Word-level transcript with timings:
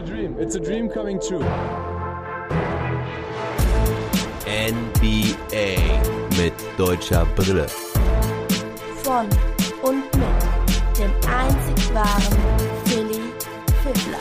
a 0.00 0.06
dream. 0.06 0.36
It's 0.38 0.54
a 0.54 0.60
dream 0.60 0.88
coming 0.88 1.20
true. 1.20 1.44
NBA 4.46 5.76
mit 6.38 6.54
deutscher 6.78 7.26
Brille. 7.36 7.66
Von 9.02 9.28
und 9.82 10.04
mit 10.16 10.98
dem 10.98 11.12
einzig 11.28 11.94
wahren 11.94 12.38
Philly 12.86 13.20
Fiddler. 13.82 14.20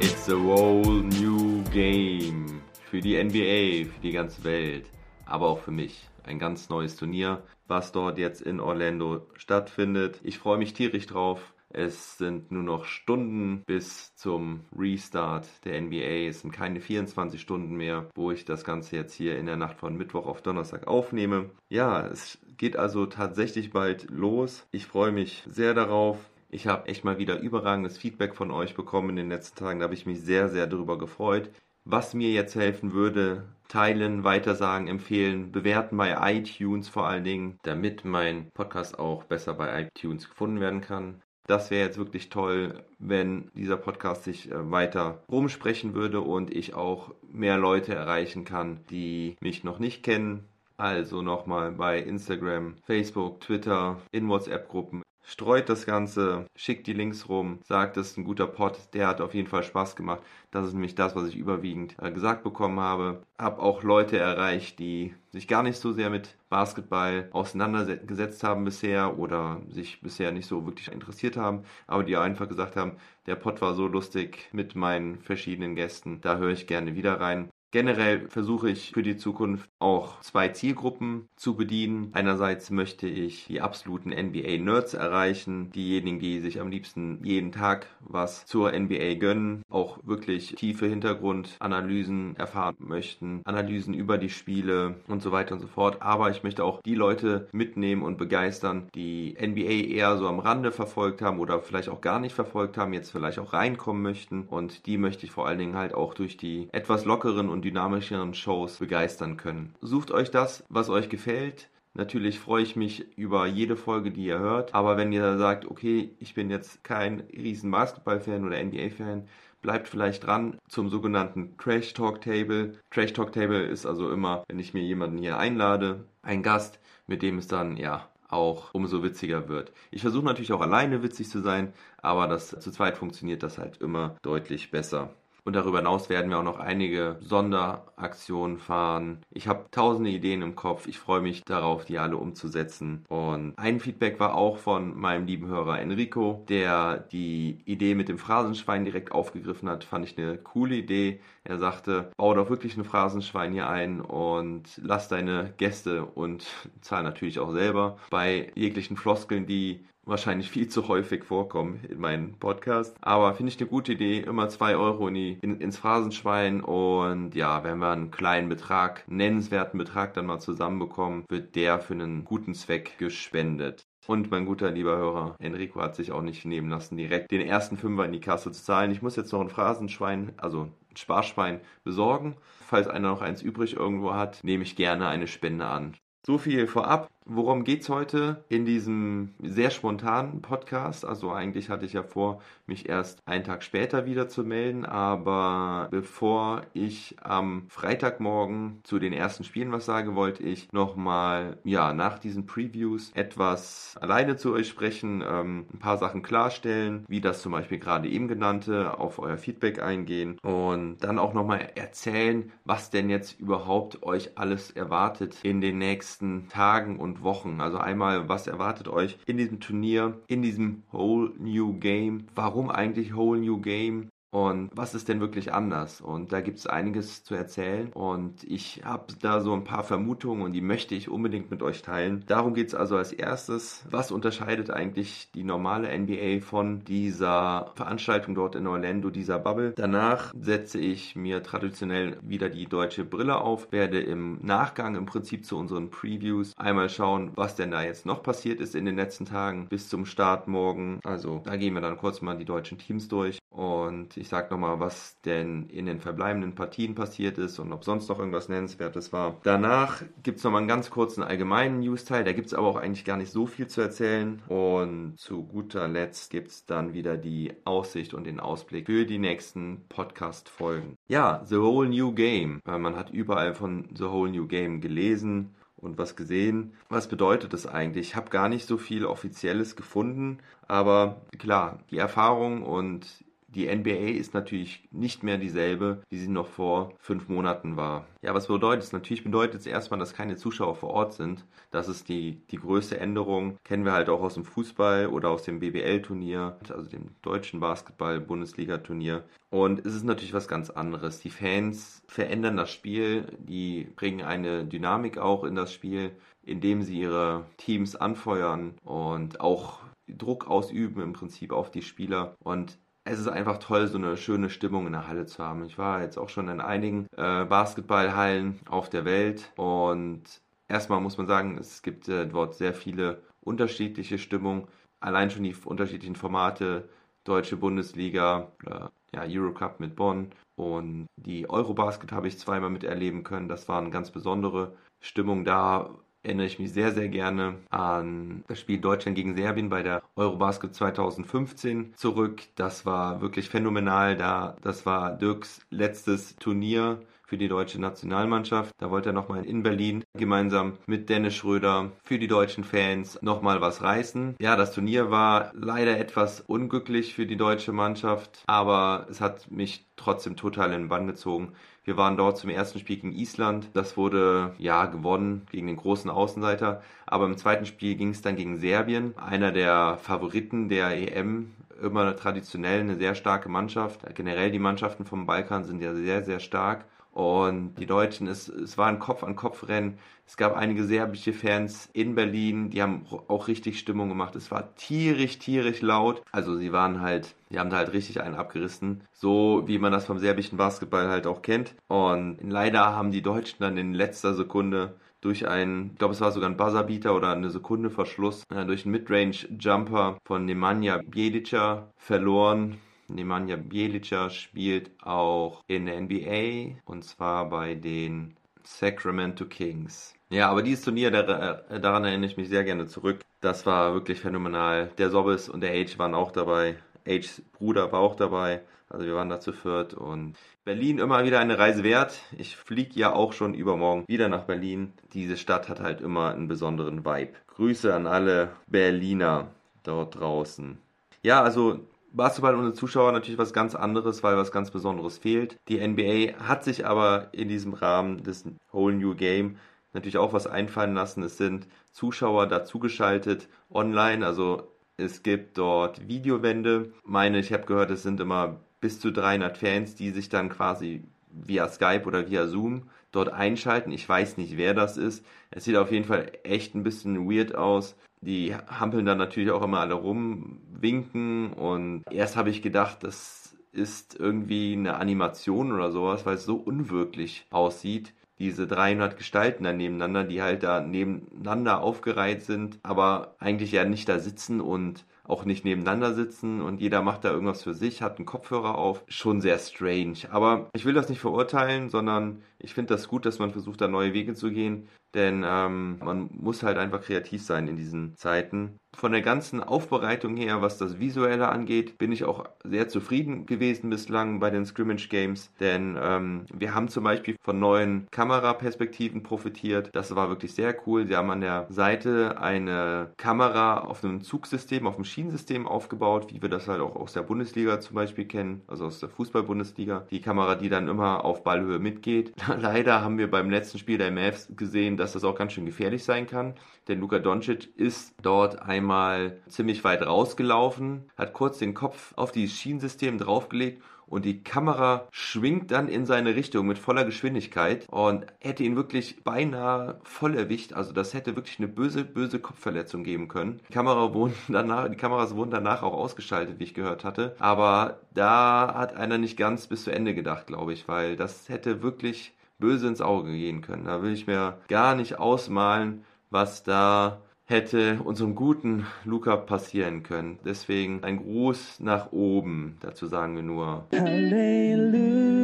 It's 0.00 0.28
a 0.28 0.36
whole 0.36 1.02
new 1.20 1.62
game. 1.72 2.60
Für 2.90 3.00
die 3.00 3.22
NBA, 3.22 3.90
für 3.92 4.00
die 4.02 4.12
ganze 4.12 4.42
Welt, 4.44 4.86
aber 5.26 5.46
auch 5.46 5.60
für 5.60 5.70
mich. 5.70 6.08
Ein 6.24 6.38
ganz 6.38 6.68
neues 6.70 6.96
Turnier, 6.96 7.42
was 7.68 7.92
dort 7.92 8.18
jetzt 8.18 8.42
in 8.42 8.60
Orlando 8.60 9.26
stattfindet. 9.34 10.20
Ich 10.24 10.38
freue 10.38 10.58
mich 10.58 10.72
tierisch 10.72 11.06
drauf. 11.06 11.40
Es 11.70 12.16
sind 12.16 12.50
nur 12.50 12.62
noch 12.62 12.86
Stunden 12.86 13.62
bis 13.66 14.14
zum 14.14 14.60
Restart 14.76 15.46
der 15.64 15.80
NBA. 15.80 16.28
Es 16.28 16.40
sind 16.40 16.52
keine 16.52 16.80
24 16.80 17.40
Stunden 17.40 17.76
mehr, 17.76 18.08
wo 18.14 18.30
ich 18.30 18.44
das 18.44 18.64
Ganze 18.64 18.96
jetzt 18.96 19.14
hier 19.14 19.38
in 19.38 19.46
der 19.46 19.56
Nacht 19.56 19.78
von 19.78 19.96
Mittwoch 19.96 20.26
auf 20.26 20.40
Donnerstag 20.40 20.86
aufnehme. 20.86 21.50
Ja, 21.68 22.06
es 22.06 22.38
geht 22.56 22.76
also 22.76 23.06
tatsächlich 23.06 23.70
bald 23.70 24.10
los. 24.10 24.66
Ich 24.70 24.86
freue 24.86 25.12
mich 25.12 25.44
sehr 25.46 25.74
darauf. 25.74 26.18
Ich 26.50 26.66
habe 26.66 26.88
echt 26.88 27.04
mal 27.04 27.18
wieder 27.18 27.38
überragendes 27.38 27.98
Feedback 27.98 28.34
von 28.34 28.50
euch 28.50 28.74
bekommen 28.74 29.10
in 29.10 29.16
den 29.16 29.28
letzten 29.28 29.58
Tagen. 29.58 29.80
Da 29.80 29.84
habe 29.84 29.94
ich 29.94 30.06
mich 30.06 30.22
sehr, 30.22 30.48
sehr 30.48 30.66
darüber 30.66 30.96
gefreut. 30.96 31.50
Was 31.84 32.14
mir 32.14 32.30
jetzt 32.30 32.54
helfen 32.54 32.92
würde, 32.92 33.44
teilen, 33.68 34.24
weitersagen, 34.24 34.88
empfehlen, 34.88 35.52
bewerten 35.52 35.96
bei 35.96 36.16
iTunes 36.34 36.88
vor 36.88 37.06
allen 37.06 37.24
Dingen, 37.24 37.58
damit 37.62 38.04
mein 38.04 38.50
Podcast 38.52 38.98
auch 38.98 39.24
besser 39.24 39.54
bei 39.54 39.82
iTunes 39.82 40.28
gefunden 40.28 40.60
werden 40.60 40.80
kann. 40.80 41.22
Das 41.48 41.70
wäre 41.70 41.86
jetzt 41.86 41.96
wirklich 41.96 42.28
toll, 42.28 42.84
wenn 42.98 43.50
dieser 43.54 43.78
Podcast 43.78 44.24
sich 44.24 44.50
äh, 44.50 44.70
weiter 44.70 45.22
rumsprechen 45.30 45.94
würde 45.94 46.20
und 46.20 46.54
ich 46.54 46.74
auch 46.74 47.14
mehr 47.32 47.56
Leute 47.56 47.94
erreichen 47.94 48.44
kann, 48.44 48.80
die 48.90 49.36
mich 49.40 49.64
noch 49.64 49.78
nicht 49.78 50.02
kennen. 50.02 50.44
Also 50.76 51.22
nochmal 51.22 51.72
bei 51.72 52.00
Instagram, 52.00 52.74
Facebook, 52.84 53.40
Twitter, 53.40 53.98
in 54.12 54.28
WhatsApp-Gruppen 54.28 55.02
streut 55.28 55.68
das 55.68 55.84
Ganze, 55.84 56.46
schickt 56.56 56.86
die 56.86 56.94
Links 56.94 57.28
rum, 57.28 57.58
sagt, 57.62 57.98
das 57.98 58.08
ist 58.08 58.16
ein 58.16 58.24
guter 58.24 58.46
Pod, 58.46 58.78
der 58.94 59.06
hat 59.08 59.20
auf 59.20 59.34
jeden 59.34 59.46
Fall 59.46 59.62
Spaß 59.62 59.94
gemacht. 59.94 60.22
Das 60.50 60.66
ist 60.66 60.72
nämlich 60.72 60.94
das, 60.94 61.14
was 61.14 61.28
ich 61.28 61.36
überwiegend 61.36 61.94
äh, 62.00 62.10
gesagt 62.10 62.42
bekommen 62.42 62.80
habe. 62.80 63.22
Hab 63.38 63.58
auch 63.58 63.82
Leute 63.82 64.18
erreicht, 64.18 64.78
die 64.78 65.14
sich 65.30 65.46
gar 65.46 65.62
nicht 65.62 65.78
so 65.78 65.92
sehr 65.92 66.08
mit 66.08 66.38
Basketball 66.48 67.28
auseinandergesetzt 67.32 68.42
haben 68.42 68.64
bisher 68.64 69.18
oder 69.18 69.60
sich 69.68 70.00
bisher 70.00 70.32
nicht 70.32 70.46
so 70.46 70.64
wirklich 70.64 70.90
interessiert 70.90 71.36
haben, 71.36 71.64
aber 71.86 72.04
die 72.04 72.16
einfach 72.16 72.48
gesagt 72.48 72.76
haben, 72.76 72.96
der 73.26 73.36
Pod 73.36 73.60
war 73.60 73.74
so 73.74 73.86
lustig 73.86 74.48
mit 74.52 74.74
meinen 74.76 75.20
verschiedenen 75.20 75.74
Gästen, 75.76 76.22
da 76.22 76.38
höre 76.38 76.52
ich 76.52 76.66
gerne 76.66 76.96
wieder 76.96 77.20
rein. 77.20 77.50
Generell 77.70 78.28
versuche 78.28 78.70
ich 78.70 78.92
für 78.92 79.02
die 79.02 79.18
Zukunft 79.18 79.68
auch 79.78 80.22
zwei 80.22 80.48
Zielgruppen 80.48 81.28
zu 81.36 81.54
bedienen. 81.54 82.08
Einerseits 82.14 82.70
möchte 82.70 83.06
ich 83.06 83.44
die 83.44 83.60
absoluten 83.60 84.08
NBA-Nerds 84.08 84.94
erreichen, 84.94 85.70
diejenigen, 85.72 86.18
die 86.18 86.40
sich 86.40 86.62
am 86.62 86.70
liebsten 86.70 87.22
jeden 87.22 87.52
Tag 87.52 87.86
was 88.00 88.46
zur 88.46 88.72
NBA 88.72 89.16
gönnen, 89.16 89.60
auch 89.68 89.98
wirklich 90.02 90.54
tiefe 90.54 90.86
Hintergrundanalysen 90.86 92.36
erfahren 92.36 92.76
möchten, 92.78 93.42
Analysen 93.44 93.92
über 93.92 94.16
die 94.16 94.30
Spiele 94.30 94.96
und 95.06 95.22
so 95.22 95.30
weiter 95.30 95.54
und 95.54 95.60
so 95.60 95.66
fort. 95.66 96.00
Aber 96.00 96.30
ich 96.30 96.42
möchte 96.42 96.64
auch 96.64 96.80
die 96.80 96.94
Leute 96.94 97.48
mitnehmen 97.52 98.00
und 98.02 98.16
begeistern, 98.16 98.88
die 98.94 99.36
NBA 99.38 99.88
eher 99.92 100.16
so 100.16 100.26
am 100.26 100.38
Rande 100.38 100.72
verfolgt 100.72 101.20
haben 101.20 101.38
oder 101.38 101.60
vielleicht 101.60 101.90
auch 101.90 102.00
gar 102.00 102.18
nicht 102.18 102.34
verfolgt 102.34 102.78
haben, 102.78 102.94
jetzt 102.94 103.10
vielleicht 103.10 103.38
auch 103.38 103.52
reinkommen 103.52 104.02
möchten. 104.02 104.44
Und 104.48 104.86
die 104.86 104.96
möchte 104.96 105.26
ich 105.26 105.32
vor 105.32 105.46
allen 105.46 105.58
Dingen 105.58 105.76
halt 105.76 105.92
auch 105.92 106.14
durch 106.14 106.38
die 106.38 106.68
etwas 106.72 107.04
lockeren 107.04 107.50
und 107.50 107.57
und 107.58 107.64
dynamischeren 107.64 108.34
Shows 108.34 108.76
begeistern 108.76 109.36
können. 109.36 109.74
Sucht 109.80 110.12
euch 110.12 110.30
das, 110.30 110.62
was 110.68 110.90
euch 110.90 111.08
gefällt. 111.08 111.68
Natürlich 111.92 112.38
freue 112.38 112.62
ich 112.62 112.76
mich 112.76 113.18
über 113.18 113.46
jede 113.46 113.74
Folge, 113.74 114.12
die 114.12 114.26
ihr 114.26 114.38
hört. 114.38 114.76
Aber 114.76 114.96
wenn 114.96 115.10
ihr 115.10 115.38
sagt, 115.38 115.64
okay, 115.64 116.10
ich 116.20 116.34
bin 116.34 116.50
jetzt 116.50 116.84
kein 116.84 117.24
riesen 117.32 117.72
Basketball-Fan 117.72 118.44
oder 118.44 118.62
NBA-Fan, 118.62 119.26
bleibt 119.60 119.88
vielleicht 119.88 120.24
dran 120.24 120.56
zum 120.68 120.88
sogenannten 120.88 121.56
Trash 121.58 121.94
Talk 121.94 122.20
Table. 122.20 122.78
Trash 122.92 123.12
Talk 123.12 123.32
Table 123.32 123.64
ist 123.64 123.86
also 123.86 124.12
immer, 124.12 124.44
wenn 124.46 124.60
ich 124.60 124.72
mir 124.72 124.84
jemanden 124.84 125.18
hier 125.18 125.36
einlade, 125.36 126.04
ein 126.22 126.44
Gast, 126.44 126.78
mit 127.08 127.22
dem 127.22 127.38
es 127.38 127.48
dann 127.48 127.76
ja 127.76 128.08
auch 128.28 128.72
umso 128.72 129.02
witziger 129.02 129.48
wird. 129.48 129.72
Ich 129.90 130.02
versuche 130.02 130.26
natürlich 130.26 130.52
auch 130.52 130.60
alleine 130.60 131.02
witzig 131.02 131.28
zu 131.28 131.40
sein, 131.40 131.72
aber 131.96 132.28
das 132.28 132.50
zu 132.50 132.70
zweit 132.70 132.98
funktioniert 132.98 133.42
das 133.42 133.58
halt 133.58 133.78
immer 133.78 134.16
deutlich 134.22 134.70
besser. 134.70 135.10
Und 135.48 135.54
darüber 135.54 135.78
hinaus 135.78 136.10
werden 136.10 136.30
wir 136.30 136.38
auch 136.38 136.42
noch 136.42 136.58
einige 136.60 137.16
Sonderaktionen 137.20 138.58
fahren. 138.58 139.22
Ich 139.30 139.48
habe 139.48 139.64
tausende 139.70 140.10
Ideen 140.10 140.42
im 140.42 140.54
Kopf. 140.54 140.86
Ich 140.86 140.98
freue 140.98 141.22
mich 141.22 141.42
darauf, 141.42 141.86
die 141.86 141.96
alle 141.96 142.18
umzusetzen. 142.18 143.06
Und 143.08 143.54
ein 143.56 143.80
Feedback 143.80 144.20
war 144.20 144.34
auch 144.34 144.58
von 144.58 144.94
meinem 144.94 145.24
lieben 145.24 145.46
Hörer 145.46 145.80
Enrico, 145.80 146.44
der 146.50 146.98
die 146.98 147.62
Idee 147.64 147.94
mit 147.94 148.10
dem 148.10 148.18
Phrasenschwein 148.18 148.84
direkt 148.84 149.10
aufgegriffen 149.10 149.70
hat. 149.70 149.84
Fand 149.84 150.04
ich 150.04 150.18
eine 150.18 150.36
coole 150.36 150.74
Idee. 150.74 151.18
Er 151.44 151.56
sagte, 151.56 152.10
bau 152.18 152.34
doch 152.34 152.50
wirklich 152.50 152.76
ein 152.76 152.84
Phrasenschwein 152.84 153.54
hier 153.54 153.70
ein 153.70 154.02
und 154.02 154.78
lass 154.84 155.08
deine 155.08 155.54
Gäste 155.56 156.04
und 156.04 156.44
zahl 156.82 157.04
natürlich 157.04 157.38
auch 157.38 157.52
selber 157.52 157.96
bei 158.10 158.52
jeglichen 158.54 158.98
Floskeln, 158.98 159.46
die 159.46 159.86
wahrscheinlich 160.08 160.50
viel 160.50 160.68
zu 160.68 160.88
häufig 160.88 161.24
vorkommen 161.24 161.84
in 161.88 162.00
meinem 162.00 162.32
Podcast. 162.38 162.96
Aber 163.00 163.34
finde 163.34 163.52
ich 163.52 163.60
eine 163.60 163.68
gute 163.68 163.92
Idee. 163.92 164.20
Immer 164.20 164.48
zwei 164.48 164.76
Euro 164.76 165.08
in 165.08 165.14
die, 165.14 165.38
in, 165.42 165.60
ins 165.60 165.78
Phrasenschwein. 165.78 166.62
Und 166.62 167.34
ja, 167.34 167.62
wenn 167.62 167.78
wir 167.78 167.90
einen 167.90 168.10
kleinen 168.10 168.48
Betrag, 168.48 169.04
nennenswerten 169.06 169.78
Betrag 169.78 170.14
dann 170.14 170.26
mal 170.26 170.40
zusammenbekommen, 170.40 171.24
wird 171.28 171.54
der 171.54 171.78
für 171.78 171.94
einen 171.94 172.24
guten 172.24 172.54
Zweck 172.54 172.98
gespendet. 172.98 173.84
Und 174.06 174.30
mein 174.30 174.46
guter 174.46 174.70
lieber 174.70 174.96
Hörer 174.96 175.36
Enrico 175.38 175.82
hat 175.82 175.94
sich 175.94 176.12
auch 176.12 176.22
nicht 176.22 176.46
nehmen 176.46 176.70
lassen, 176.70 176.96
direkt 176.96 177.30
den 177.30 177.42
ersten 177.42 177.76
Fünfer 177.76 178.06
in 178.06 178.12
die 178.12 178.20
Kasse 178.20 178.50
zu 178.52 178.64
zahlen. 178.64 178.90
Ich 178.90 179.02
muss 179.02 179.16
jetzt 179.16 179.32
noch 179.32 179.40
ein 179.42 179.50
Phrasenschwein, 179.50 180.32
also 180.38 180.62
ein 180.62 180.96
Sparschwein 180.96 181.60
besorgen. 181.84 182.36
Falls 182.66 182.88
einer 182.88 183.10
noch 183.10 183.20
eins 183.20 183.42
übrig 183.42 183.76
irgendwo 183.76 184.14
hat, 184.14 184.42
nehme 184.42 184.62
ich 184.62 184.76
gerne 184.76 185.08
eine 185.08 185.26
Spende 185.26 185.66
an. 185.66 185.94
So 186.26 186.38
viel 186.38 186.66
vorab. 186.66 187.08
Worum 187.30 187.64
geht's 187.64 187.90
heute 187.90 188.42
in 188.48 188.64
diesem 188.64 189.34
sehr 189.38 189.68
spontanen 189.68 190.40
Podcast? 190.40 191.04
Also 191.04 191.30
eigentlich 191.30 191.68
hatte 191.68 191.84
ich 191.84 191.92
ja 191.92 192.02
vor, 192.02 192.40
mich 192.66 192.88
erst 192.88 193.20
einen 193.26 193.44
Tag 193.44 193.62
später 193.62 194.06
wieder 194.06 194.28
zu 194.28 194.44
melden, 194.44 194.86
aber 194.86 195.88
bevor 195.90 196.62
ich 196.72 197.16
am 197.22 197.66
Freitagmorgen 197.68 198.80
zu 198.82 198.98
den 198.98 199.12
ersten 199.12 199.44
Spielen 199.44 199.72
was 199.72 199.84
sage, 199.84 200.14
wollte 200.14 200.42
ich 200.42 200.72
nochmal, 200.72 201.58
ja, 201.64 201.92
nach 201.92 202.18
diesen 202.18 202.46
Previews 202.46 203.12
etwas 203.14 203.98
alleine 204.00 204.36
zu 204.36 204.54
euch 204.54 204.68
sprechen, 204.68 205.22
ähm, 205.22 205.66
ein 205.70 205.78
paar 205.80 205.98
Sachen 205.98 206.22
klarstellen, 206.22 207.04
wie 207.08 207.20
das 207.20 207.42
zum 207.42 207.52
Beispiel 207.52 207.78
gerade 207.78 208.08
eben 208.08 208.28
genannte, 208.28 208.98
auf 208.98 209.18
euer 209.18 209.36
Feedback 209.36 209.82
eingehen 209.82 210.38
und 210.42 210.96
dann 211.00 211.18
auch 211.18 211.34
nochmal 211.34 211.72
erzählen, 211.74 212.50
was 212.64 212.88
denn 212.88 213.10
jetzt 213.10 213.38
überhaupt 213.38 214.02
euch 214.02 214.38
alles 214.38 214.70
erwartet 214.70 215.36
in 215.42 215.60
den 215.60 215.76
nächsten 215.76 216.48
Tagen 216.48 216.98
und 216.98 217.17
Wochen. 217.22 217.60
Also 217.60 217.78
einmal, 217.78 218.28
was 218.28 218.46
erwartet 218.46 218.88
euch 218.88 219.18
in 219.26 219.36
diesem 219.36 219.60
Turnier, 219.60 220.18
in 220.26 220.42
diesem 220.42 220.82
Whole 220.92 221.32
New 221.38 221.74
Game? 221.74 222.26
Warum 222.34 222.70
eigentlich 222.70 223.14
Whole 223.14 223.40
New 223.40 223.60
Game? 223.60 224.08
Und 224.30 224.70
was 224.74 224.94
ist 224.94 225.08
denn 225.08 225.20
wirklich 225.20 225.52
anders? 225.54 226.00
Und 226.00 226.32
da 226.32 226.40
gibt 226.40 226.58
es 226.58 226.66
einiges 226.66 227.24
zu 227.24 227.34
erzählen. 227.34 227.90
Und 227.92 228.44
ich 228.44 228.82
habe 228.84 229.14
da 229.20 229.40
so 229.40 229.54
ein 229.54 229.64
paar 229.64 229.84
Vermutungen 229.84 230.42
und 230.42 230.52
die 230.52 230.60
möchte 230.60 230.94
ich 230.94 231.08
unbedingt 231.08 231.50
mit 231.50 231.62
euch 231.62 231.82
teilen. 231.82 232.24
Darum 232.26 232.54
geht 232.54 232.68
es 232.68 232.74
also 232.74 232.96
als 232.96 233.12
erstes. 233.12 233.86
Was 233.90 234.12
unterscheidet 234.12 234.70
eigentlich 234.70 235.30
die 235.34 235.44
normale 235.44 235.96
NBA 235.96 236.40
von 236.40 236.84
dieser 236.84 237.72
Veranstaltung 237.74 238.34
dort 238.34 238.54
in 238.54 238.66
Orlando, 238.66 239.10
dieser 239.10 239.38
Bubble? 239.38 239.72
Danach 239.76 240.32
setze 240.38 240.78
ich 240.78 241.16
mir 241.16 241.42
traditionell 241.42 242.18
wieder 242.22 242.50
die 242.50 242.66
deutsche 242.66 243.04
Brille 243.04 243.40
auf, 243.40 243.72
werde 243.72 244.00
im 244.00 244.38
Nachgang 244.42 244.94
im 244.94 245.06
Prinzip 245.06 245.46
zu 245.46 245.56
unseren 245.56 245.90
Previews 245.90 246.52
einmal 246.58 246.90
schauen, 246.90 247.32
was 247.34 247.56
denn 247.56 247.70
da 247.70 247.82
jetzt 247.82 248.04
noch 248.04 248.22
passiert 248.22 248.60
ist 248.60 248.74
in 248.74 248.84
den 248.84 248.96
letzten 248.96 249.24
Tagen 249.24 249.68
bis 249.68 249.88
zum 249.88 250.04
Start 250.04 250.48
morgen. 250.48 251.00
Also 251.04 251.40
da 251.44 251.56
gehen 251.56 251.74
wir 251.74 251.80
dann 251.80 251.96
kurz 251.96 252.20
mal 252.20 252.36
die 252.36 252.44
deutschen 252.44 252.78
Teams 252.78 253.08
durch 253.08 253.38
und 253.50 254.17
ich 254.18 254.28
sage 254.28 254.48
nochmal, 254.50 254.80
was 254.80 255.20
denn 255.22 255.68
in 255.68 255.86
den 255.86 256.00
verbleibenden 256.00 256.54
Partien 256.54 256.94
passiert 256.94 257.38
ist 257.38 257.58
und 257.58 257.72
ob 257.72 257.84
sonst 257.84 258.08
noch 258.08 258.18
irgendwas 258.18 258.48
Nennenswertes 258.48 259.12
war. 259.12 259.36
Danach 259.42 260.02
gibt 260.22 260.38
es 260.38 260.44
nochmal 260.44 260.60
einen 260.60 260.68
ganz 260.68 260.90
kurzen 260.90 261.22
allgemeinen 261.22 261.80
News-Teil. 261.80 262.24
Da 262.24 262.32
gibt 262.32 262.48
es 262.48 262.54
aber 262.54 262.66
auch 262.66 262.76
eigentlich 262.76 263.04
gar 263.04 263.16
nicht 263.16 263.30
so 263.30 263.46
viel 263.46 263.68
zu 263.68 263.80
erzählen. 263.80 264.42
Und 264.48 265.14
zu 265.18 265.44
guter 265.44 265.88
Letzt 265.88 266.30
gibt 266.30 266.48
es 266.48 266.66
dann 266.66 266.92
wieder 266.94 267.16
die 267.16 267.52
Aussicht 267.64 268.14
und 268.14 268.24
den 268.24 268.40
Ausblick 268.40 268.86
für 268.86 269.06
die 269.06 269.18
nächsten 269.18 269.84
Podcast-Folgen. 269.88 270.96
Ja, 271.06 271.42
The 271.46 271.58
Whole 271.58 271.88
New 271.88 272.12
Game. 272.12 272.60
Man 272.64 272.96
hat 272.96 273.10
überall 273.10 273.54
von 273.54 273.88
The 273.96 274.04
Whole 274.04 274.30
New 274.30 274.46
Game 274.46 274.80
gelesen 274.80 275.54
und 275.76 275.96
was 275.96 276.16
gesehen. 276.16 276.74
Was 276.88 277.08
bedeutet 277.08 277.52
das 277.52 277.66
eigentlich? 277.66 278.08
Ich 278.08 278.16
habe 278.16 278.30
gar 278.30 278.48
nicht 278.48 278.66
so 278.66 278.78
viel 278.78 279.04
Offizielles 279.04 279.76
gefunden, 279.76 280.38
aber 280.66 281.22
klar, 281.38 281.78
die 281.90 281.98
Erfahrung 281.98 282.62
und 282.62 283.24
die 283.48 283.66
NBA 283.66 284.18
ist 284.18 284.34
natürlich 284.34 284.86
nicht 284.90 285.22
mehr 285.22 285.38
dieselbe, 285.38 286.02
wie 286.10 286.18
sie 286.18 286.28
noch 286.28 286.46
vor 286.46 286.92
fünf 286.98 287.28
Monaten 287.28 287.76
war. 287.76 288.06
Ja, 288.20 288.34
was 288.34 288.46
bedeutet 288.46 288.84
es? 288.84 288.92
Natürlich 288.92 289.24
bedeutet 289.24 289.60
es 289.60 289.66
erstmal, 289.66 289.98
dass 289.98 290.12
keine 290.12 290.36
Zuschauer 290.36 290.76
vor 290.76 290.90
Ort 290.90 291.14
sind. 291.14 291.46
Das 291.70 291.88
ist 291.88 292.10
die, 292.10 292.42
die 292.50 292.58
größte 292.58 293.00
Änderung. 293.00 293.56
Kennen 293.64 293.86
wir 293.86 293.92
halt 293.92 294.10
auch 294.10 294.20
aus 294.20 294.34
dem 294.34 294.44
Fußball 294.44 295.06
oder 295.06 295.30
aus 295.30 295.44
dem 295.44 295.60
BBL-Turnier, 295.60 296.58
also 296.68 296.90
dem 296.90 297.14
deutschen 297.22 297.60
Basketball-Bundesliga-Turnier. 297.60 299.24
Und 299.50 299.84
es 299.86 299.94
ist 299.94 300.04
natürlich 300.04 300.34
was 300.34 300.46
ganz 300.46 300.68
anderes. 300.68 301.20
Die 301.20 301.30
Fans 301.30 302.02
verändern 302.06 302.58
das 302.58 302.70
Spiel, 302.70 303.24
die 303.38 303.88
bringen 303.96 304.20
eine 304.20 304.66
Dynamik 304.66 305.16
auch 305.16 305.44
in 305.44 305.54
das 305.54 305.72
Spiel, 305.72 306.10
indem 306.42 306.82
sie 306.82 307.00
ihre 307.00 307.46
Teams 307.56 307.96
anfeuern 307.96 308.74
und 308.84 309.40
auch 309.40 309.80
Druck 310.06 310.48
ausüben 310.48 311.00
im 311.02 311.12
Prinzip 311.14 311.52
auf 311.52 311.70
die 311.70 311.82
Spieler. 311.82 312.34
Und 312.42 312.78
es 313.08 313.18
ist 313.18 313.28
einfach 313.28 313.58
toll, 313.58 313.86
so 313.86 313.98
eine 313.98 314.16
schöne 314.16 314.50
Stimmung 314.50 314.86
in 314.86 314.92
der 314.92 315.08
Halle 315.08 315.26
zu 315.26 315.42
haben. 315.42 315.64
Ich 315.64 315.78
war 315.78 316.02
jetzt 316.02 316.18
auch 316.18 316.28
schon 316.28 316.48
in 316.48 316.60
einigen 316.60 317.06
äh, 317.16 317.44
Basketballhallen 317.44 318.60
auf 318.68 318.90
der 318.90 319.04
Welt 319.04 319.50
und 319.56 320.22
erstmal 320.68 321.00
muss 321.00 321.16
man 321.16 321.26
sagen, 321.26 321.56
es 321.58 321.82
gibt 321.82 322.08
äh, 322.08 322.26
dort 322.26 322.54
sehr 322.54 322.74
viele 322.74 323.22
unterschiedliche 323.40 324.18
Stimmungen. 324.18 324.68
Allein 325.00 325.30
schon 325.30 325.44
die 325.44 325.54
unterschiedlichen 325.64 326.16
Formate, 326.16 326.88
Deutsche 327.24 327.56
Bundesliga, 327.56 328.52
oder, 328.66 328.90
ja, 329.14 329.22
Eurocup 329.26 329.80
mit 329.80 329.96
Bonn 329.96 330.30
und 330.56 331.06
die 331.16 331.48
Eurobasket 331.48 332.12
habe 332.12 332.28
ich 332.28 332.38
zweimal 332.38 332.70
miterleben 332.70 333.24
können. 333.24 333.48
Das 333.48 333.68
war 333.68 333.80
eine 333.80 333.90
ganz 333.90 334.10
besondere 334.10 334.76
Stimmung 335.00 335.44
da 335.44 335.90
erinnere 336.22 336.46
ich 336.46 336.58
mich 336.58 336.72
sehr, 336.72 336.92
sehr 336.92 337.08
gerne 337.08 337.58
an 337.70 338.44
das 338.48 338.60
Spiel 338.60 338.78
Deutschland 338.78 339.16
gegen 339.16 339.36
Serbien 339.36 339.68
bei 339.68 339.82
der 339.82 340.02
Eurobasket 340.16 340.74
2015 340.74 341.94
zurück. 341.94 342.42
Das 342.54 342.86
war 342.86 343.20
wirklich 343.20 343.48
phänomenal. 343.48 344.16
Da, 344.16 344.56
das 344.62 344.86
war 344.86 345.16
Dirks 345.16 345.60
letztes 345.70 346.36
Turnier 346.36 347.00
für 347.28 347.36
die 347.36 347.48
deutsche 347.48 347.78
Nationalmannschaft. 347.78 348.74
Da 348.78 348.90
wollte 348.90 349.10
er 349.10 349.12
nochmal 349.12 349.44
in 349.44 349.62
Berlin 349.62 350.02
gemeinsam 350.14 350.78
mit 350.86 351.10
Dennis 351.10 351.34
Schröder 351.34 351.92
für 352.02 352.18
die 352.18 352.26
deutschen 352.26 352.64
Fans 352.64 353.20
nochmal 353.20 353.60
was 353.60 353.82
reißen. 353.82 354.36
Ja, 354.40 354.56
das 354.56 354.72
Turnier 354.72 355.10
war 355.10 355.52
leider 355.54 355.98
etwas 355.98 356.40
unglücklich 356.40 357.14
für 357.14 357.26
die 357.26 357.36
deutsche 357.36 357.72
Mannschaft, 357.72 358.42
aber 358.46 359.06
es 359.10 359.20
hat 359.20 359.50
mich 359.50 359.86
trotzdem 359.96 360.36
total 360.36 360.72
in 360.72 360.84
den 360.84 360.88
Bann 360.88 361.06
gezogen. 361.06 361.52
Wir 361.88 361.96
waren 361.96 362.18
dort 362.18 362.36
zum 362.36 362.50
ersten 362.50 362.78
Spiel 362.78 362.96
gegen 362.96 363.14
Island. 363.14 363.70
Das 363.72 363.96
wurde 363.96 364.52
ja 364.58 364.84
gewonnen 364.84 365.46
gegen 365.50 365.68
den 365.68 365.76
großen 365.76 366.10
Außenseiter. 366.10 366.82
Aber 367.06 367.24
im 367.24 367.38
zweiten 367.38 367.64
Spiel 367.64 367.94
ging 367.94 368.10
es 368.10 368.20
dann 368.20 368.36
gegen 368.36 368.58
Serbien, 368.58 369.14
einer 369.16 369.52
der 369.52 369.96
Favoriten 369.96 370.68
der 370.68 370.90
EM 370.90 371.54
immer 371.82 372.14
traditionell 372.14 372.80
eine 372.80 372.96
sehr 372.96 373.14
starke 373.14 373.48
Mannschaft. 373.48 374.00
Generell 374.14 374.50
die 374.50 374.58
Mannschaften 374.58 375.06
vom 375.06 375.24
Balkan 375.24 375.64
sind 375.64 375.80
ja 375.80 375.94
sehr, 375.94 376.22
sehr 376.24 376.40
stark. 376.40 376.84
Und 377.18 377.74
die 377.80 377.86
Deutschen, 377.86 378.28
es, 378.28 378.48
es 378.48 378.78
war 378.78 378.86
ein 378.86 379.00
Kopf-an-Kopf-Rennen. 379.00 379.98
Es 380.24 380.36
gab 380.36 380.56
einige 380.56 380.84
serbische 380.84 381.32
Fans 381.32 381.90
in 381.92 382.14
Berlin, 382.14 382.70
die 382.70 382.80
haben 382.80 383.06
auch 383.26 383.48
richtig 383.48 383.80
Stimmung 383.80 384.08
gemacht. 384.08 384.36
Es 384.36 384.52
war 384.52 384.76
tierisch, 384.76 385.40
tierisch 385.40 385.82
laut. 385.82 386.22
Also 386.30 386.54
sie 386.54 386.70
waren 386.70 387.00
halt, 387.00 387.34
die 387.50 387.58
haben 387.58 387.70
da 387.70 387.78
halt 387.78 387.92
richtig 387.92 388.20
einen 388.20 388.36
abgerissen. 388.36 389.02
So 389.12 389.64
wie 389.66 389.80
man 389.80 389.90
das 389.90 390.06
vom 390.06 390.20
serbischen 390.20 390.58
Basketball 390.58 391.08
halt 391.08 391.26
auch 391.26 391.42
kennt. 391.42 391.74
Und 391.88 392.38
leider 392.40 392.94
haben 392.94 393.10
die 393.10 393.22
Deutschen 393.22 393.56
dann 393.58 393.76
in 393.78 393.94
letzter 393.94 394.34
Sekunde 394.34 394.94
durch 395.20 395.48
einen, 395.48 395.90
ich 395.94 395.98
glaube 395.98 396.14
es 396.14 396.20
war 396.20 396.30
sogar 396.30 396.48
ein 396.48 396.56
Buzzerbeater 396.56 397.16
oder 397.16 397.32
eine 397.32 397.50
Sekunde 397.50 397.90
Verschluss, 397.90 398.44
äh, 398.54 398.64
durch 398.64 398.84
einen 398.84 398.92
Midrange-Jumper 398.92 400.18
von 400.24 400.44
Nemanja 400.44 400.98
Bjelica 400.98 401.88
verloren. 401.96 402.78
Nemanja 403.08 403.56
Bjelica 403.56 404.30
spielt 404.30 404.90
auch 405.02 405.64
in 405.66 405.86
der 405.86 406.00
NBA 406.00 406.80
und 406.84 407.04
zwar 407.04 407.48
bei 407.48 407.74
den 407.74 408.36
Sacramento 408.62 409.46
Kings. 409.46 410.14
Ja, 410.30 410.50
aber 410.50 410.62
dieses 410.62 410.84
Turnier, 410.84 411.10
daran 411.10 412.04
erinnere 412.04 412.30
ich 412.30 412.36
mich 412.36 412.48
sehr 412.48 412.64
gerne 412.64 412.86
zurück. 412.86 413.20
Das 413.40 413.64
war 413.64 413.94
wirklich 413.94 414.20
phänomenal. 414.20 414.90
Der 414.98 415.10
Sobbes 415.10 415.48
und 415.48 415.62
der 415.62 415.72
Age 415.72 415.98
waren 415.98 416.14
auch 416.14 416.32
dabei. 416.32 416.76
Ages 417.06 417.42
Bruder 417.52 417.90
war 417.92 418.00
auch 418.00 418.14
dabei. 418.14 418.60
Also 418.90 419.06
wir 419.06 419.14
waren 419.14 419.28
da 419.28 419.40
zu 419.40 419.52
viert 419.52 419.94
und 419.94 420.36
Berlin 420.64 420.98
immer 420.98 421.24
wieder 421.24 421.40
eine 421.40 421.58
Reise 421.58 421.82
wert. 421.84 422.20
Ich 422.36 422.56
fliege 422.56 422.98
ja 422.98 423.12
auch 423.12 423.32
schon 423.32 423.54
übermorgen 423.54 424.04
wieder 424.06 424.28
nach 424.28 424.44
Berlin. 424.44 424.92
Diese 425.12 425.36
Stadt 425.36 425.68
hat 425.68 425.80
halt 425.80 426.00
immer 426.00 426.32
einen 426.32 426.48
besonderen 426.48 427.04
Vibe. 427.04 427.32
Grüße 427.48 427.94
an 427.94 428.06
alle 428.06 428.50
Berliner 428.66 429.48
dort 429.82 430.18
draußen. 430.18 430.78
Ja, 431.22 431.42
also 431.42 431.80
Basketball 432.12 432.56
ohne 432.56 432.72
Zuschauer 432.72 433.12
natürlich 433.12 433.38
was 433.38 433.52
ganz 433.52 433.74
anderes, 433.74 434.22
weil 434.22 434.36
was 434.36 434.52
ganz 434.52 434.70
Besonderes 434.70 435.18
fehlt. 435.18 435.56
Die 435.68 435.86
NBA 435.86 436.38
hat 436.46 436.64
sich 436.64 436.86
aber 436.86 437.28
in 437.32 437.48
diesem 437.48 437.74
Rahmen 437.74 438.22
des 438.22 438.44
Whole 438.72 438.94
New 438.94 439.14
Game 439.14 439.56
natürlich 439.92 440.18
auch 440.18 440.32
was 440.32 440.46
einfallen 440.46 440.94
lassen. 440.94 441.22
Es 441.22 441.36
sind 441.36 441.66
Zuschauer 441.92 442.46
dazugeschaltet 442.46 443.48
online, 443.70 444.24
also 444.24 444.72
es 444.96 445.22
gibt 445.22 445.58
dort 445.58 446.08
Videowände. 446.08 446.92
Meine, 447.04 447.38
ich 447.38 447.52
habe 447.52 447.66
gehört, 447.66 447.90
es 447.90 448.02
sind 448.02 448.20
immer 448.20 448.60
bis 448.80 449.00
zu 449.00 449.12
300 449.12 449.56
Fans, 449.56 449.94
die 449.94 450.10
sich 450.10 450.28
dann 450.28 450.48
quasi 450.48 451.04
via 451.30 451.68
Skype 451.68 452.04
oder 452.04 452.28
via 452.28 452.46
Zoom 452.46 452.88
dort 453.12 453.32
einschalten. 453.32 453.92
Ich 453.92 454.08
weiß 454.08 454.36
nicht, 454.36 454.56
wer 454.56 454.74
das 454.74 454.96
ist. 454.96 455.24
Es 455.50 455.64
sieht 455.64 455.76
auf 455.76 455.92
jeden 455.92 456.04
Fall 456.04 456.32
echt 456.42 456.74
ein 456.74 456.82
bisschen 456.82 457.30
weird 457.30 457.54
aus. 457.54 457.96
Die 458.20 458.54
hampeln 458.54 459.06
dann 459.06 459.18
natürlich 459.18 459.50
auch 459.50 459.62
immer 459.62 459.80
alle 459.80 459.94
rum, 459.94 460.60
winken 460.70 461.52
und 461.52 462.04
erst 462.10 462.36
habe 462.36 462.50
ich 462.50 462.62
gedacht, 462.62 462.98
das 463.02 463.56
ist 463.72 464.18
irgendwie 464.18 464.72
eine 464.72 464.96
Animation 464.96 465.72
oder 465.72 465.90
sowas, 465.90 466.26
weil 466.26 466.34
es 466.34 466.44
so 466.44 466.56
unwirklich 466.56 467.46
aussieht. 467.50 468.14
Diese 468.38 468.66
300 468.66 469.16
Gestalten 469.16 469.64
da 469.64 469.72
nebeneinander, 469.72 470.24
die 470.24 470.42
halt 470.42 470.62
da 470.62 470.80
nebeneinander 470.80 471.80
aufgereiht 471.80 472.42
sind, 472.42 472.78
aber 472.82 473.34
eigentlich 473.40 473.72
ja 473.72 473.84
nicht 473.84 474.08
da 474.08 474.20
sitzen 474.20 474.60
und 474.60 475.04
auch 475.24 475.44
nicht 475.44 475.64
nebeneinander 475.64 476.14
sitzen 476.14 476.62
und 476.62 476.80
jeder 476.80 477.02
macht 477.02 477.24
da 477.24 477.30
irgendwas 477.30 477.62
für 477.62 477.74
sich, 477.74 478.00
hat 478.00 478.16
einen 478.16 478.26
Kopfhörer 478.26 478.78
auf. 478.78 479.04
Schon 479.08 479.40
sehr 479.40 479.58
strange. 479.58 480.18
Aber 480.30 480.70
ich 480.72 480.84
will 480.84 480.94
das 480.94 481.08
nicht 481.08 481.20
verurteilen, 481.20 481.90
sondern 481.90 482.42
ich 482.58 482.74
finde 482.74 482.94
das 482.94 483.08
gut, 483.08 483.26
dass 483.26 483.38
man 483.38 483.52
versucht, 483.52 483.80
da 483.80 483.88
neue 483.88 484.14
Wege 484.14 484.34
zu 484.34 484.50
gehen. 484.50 484.88
Denn 485.14 485.44
ähm, 485.46 485.98
man 486.00 486.28
muss 486.32 486.62
halt 486.62 486.78
einfach 486.78 487.02
kreativ 487.02 487.42
sein 487.42 487.68
in 487.68 487.76
diesen 487.76 488.16
Zeiten. 488.16 488.78
Von 488.96 489.12
der 489.12 489.20
ganzen 489.20 489.62
Aufbereitung 489.62 490.36
her, 490.36 490.60
was 490.62 490.78
das 490.78 490.98
Visuelle 490.98 491.48
angeht, 491.48 491.98
bin 491.98 492.10
ich 492.10 492.24
auch 492.24 492.46
sehr 492.64 492.88
zufrieden 492.88 493.46
gewesen 493.46 493.90
bislang 493.90 494.40
bei 494.40 494.50
den 494.50 494.66
Scrimmage 494.66 495.08
Games. 495.08 495.52
Denn 495.60 495.96
ähm, 496.00 496.46
wir 496.52 496.74
haben 496.74 496.88
zum 496.88 497.04
Beispiel 497.04 497.36
von 497.40 497.58
neuen 497.60 498.08
Kameraperspektiven 498.10 499.22
profitiert. 499.22 499.90
Das 499.92 500.14
war 500.16 500.28
wirklich 500.30 500.54
sehr 500.54 500.74
cool. 500.86 501.06
Sie 501.06 501.16
haben 501.16 501.30
an 501.30 501.42
der 501.42 501.66
Seite 501.70 502.40
eine 502.40 503.12
Kamera 503.16 503.80
auf 503.80 504.02
einem 504.02 504.22
Zugsystem, 504.22 504.86
auf 504.86 504.96
einem 504.96 505.04
Schienensystem 505.04 505.66
aufgebaut, 505.66 506.32
wie 506.32 506.42
wir 506.42 506.48
das 506.48 506.66
halt 506.66 506.80
auch 506.80 506.96
aus 506.96 507.12
der 507.12 507.22
Bundesliga 507.22 507.80
zum 507.80 507.94
Beispiel 507.94 508.24
kennen, 508.24 508.62
also 508.66 508.86
aus 508.86 509.00
der 509.00 509.08
Fußball-Bundesliga. 509.08 510.06
Die 510.10 510.20
Kamera, 510.20 510.54
die 510.54 510.68
dann 510.68 510.88
immer 510.88 511.24
auf 511.24 511.44
Ballhöhe 511.44 511.78
mitgeht. 511.78 512.32
Leider 512.58 513.02
haben 513.02 513.18
wir 513.18 513.30
beim 513.30 513.48
letzten 513.48 513.78
Spiel 513.78 513.98
der 513.98 514.10
MFs 514.10 514.48
gesehen, 514.56 514.97
dass 514.98 515.12
das 515.12 515.24
auch 515.24 515.34
ganz 515.34 515.52
schön 515.52 515.66
gefährlich 515.66 516.04
sein 516.04 516.26
kann. 516.26 516.54
Denn 516.88 517.00
Luka 517.00 517.18
Doncic 517.18 517.74
ist 517.76 518.14
dort 518.22 518.60
einmal 518.62 519.40
ziemlich 519.48 519.84
weit 519.84 520.02
rausgelaufen, 520.02 521.10
hat 521.16 521.32
kurz 521.32 521.58
den 521.58 521.74
Kopf 521.74 522.12
auf 522.16 522.32
dieses 522.32 522.56
Schienensystem 522.56 523.18
draufgelegt 523.18 523.82
und 524.08 524.24
die 524.24 524.42
Kamera 524.42 525.06
schwingt 525.10 525.70
dann 525.70 525.88
in 525.88 526.06
seine 526.06 526.34
Richtung 526.34 526.66
mit 526.66 526.78
voller 526.78 527.04
Geschwindigkeit 527.04 527.86
und 527.90 528.26
hätte 528.40 528.64
ihn 528.64 528.74
wirklich 528.74 529.22
beinahe 529.22 530.00
voll 530.02 530.34
erwischt. 530.34 530.72
Also 530.72 530.92
das 530.92 531.12
hätte 531.12 531.36
wirklich 531.36 531.58
eine 531.58 531.68
böse, 531.68 532.04
böse 532.04 532.38
Kopfverletzung 532.40 533.04
geben 533.04 533.28
können. 533.28 533.60
Die, 533.68 533.72
Kamera 533.72 534.14
wurden 534.14 534.34
danach, 534.48 534.88
die 534.88 534.96
Kameras 534.96 535.36
wurden 535.36 535.50
danach 535.50 535.82
auch 535.82 535.92
ausgeschaltet, 535.92 536.58
wie 536.58 536.64
ich 536.64 536.74
gehört 536.74 537.04
hatte. 537.04 537.36
Aber 537.38 538.00
da 538.14 538.74
hat 538.74 538.96
einer 538.96 539.18
nicht 539.18 539.36
ganz 539.36 539.66
bis 539.66 539.84
zu 539.84 539.90
Ende 539.90 540.14
gedacht, 540.14 540.46
glaube 540.46 540.72
ich, 540.72 540.88
weil 540.88 541.16
das 541.16 541.48
hätte 541.48 541.82
wirklich 541.82 542.32
böse 542.58 542.88
ins 542.88 543.00
Auge 543.00 543.32
gehen 543.32 543.60
können. 543.60 543.84
Da 543.84 544.02
will 544.02 544.12
ich 544.12 544.26
mir 544.26 544.58
gar 544.68 544.94
nicht 544.94 545.18
ausmalen, 545.18 546.04
was 546.30 546.62
da 546.62 547.20
hätte 547.44 548.00
unserem 548.04 548.34
guten 548.34 548.86
Luca 549.04 549.36
passieren 549.36 550.02
können. 550.02 550.38
Deswegen 550.44 551.02
ein 551.02 551.16
Gruß 551.16 551.80
nach 551.80 552.12
oben. 552.12 552.76
Dazu 552.80 553.06
sagen 553.06 553.36
wir 553.36 553.42
nur 553.42 553.86
Halleluja, 553.92 555.38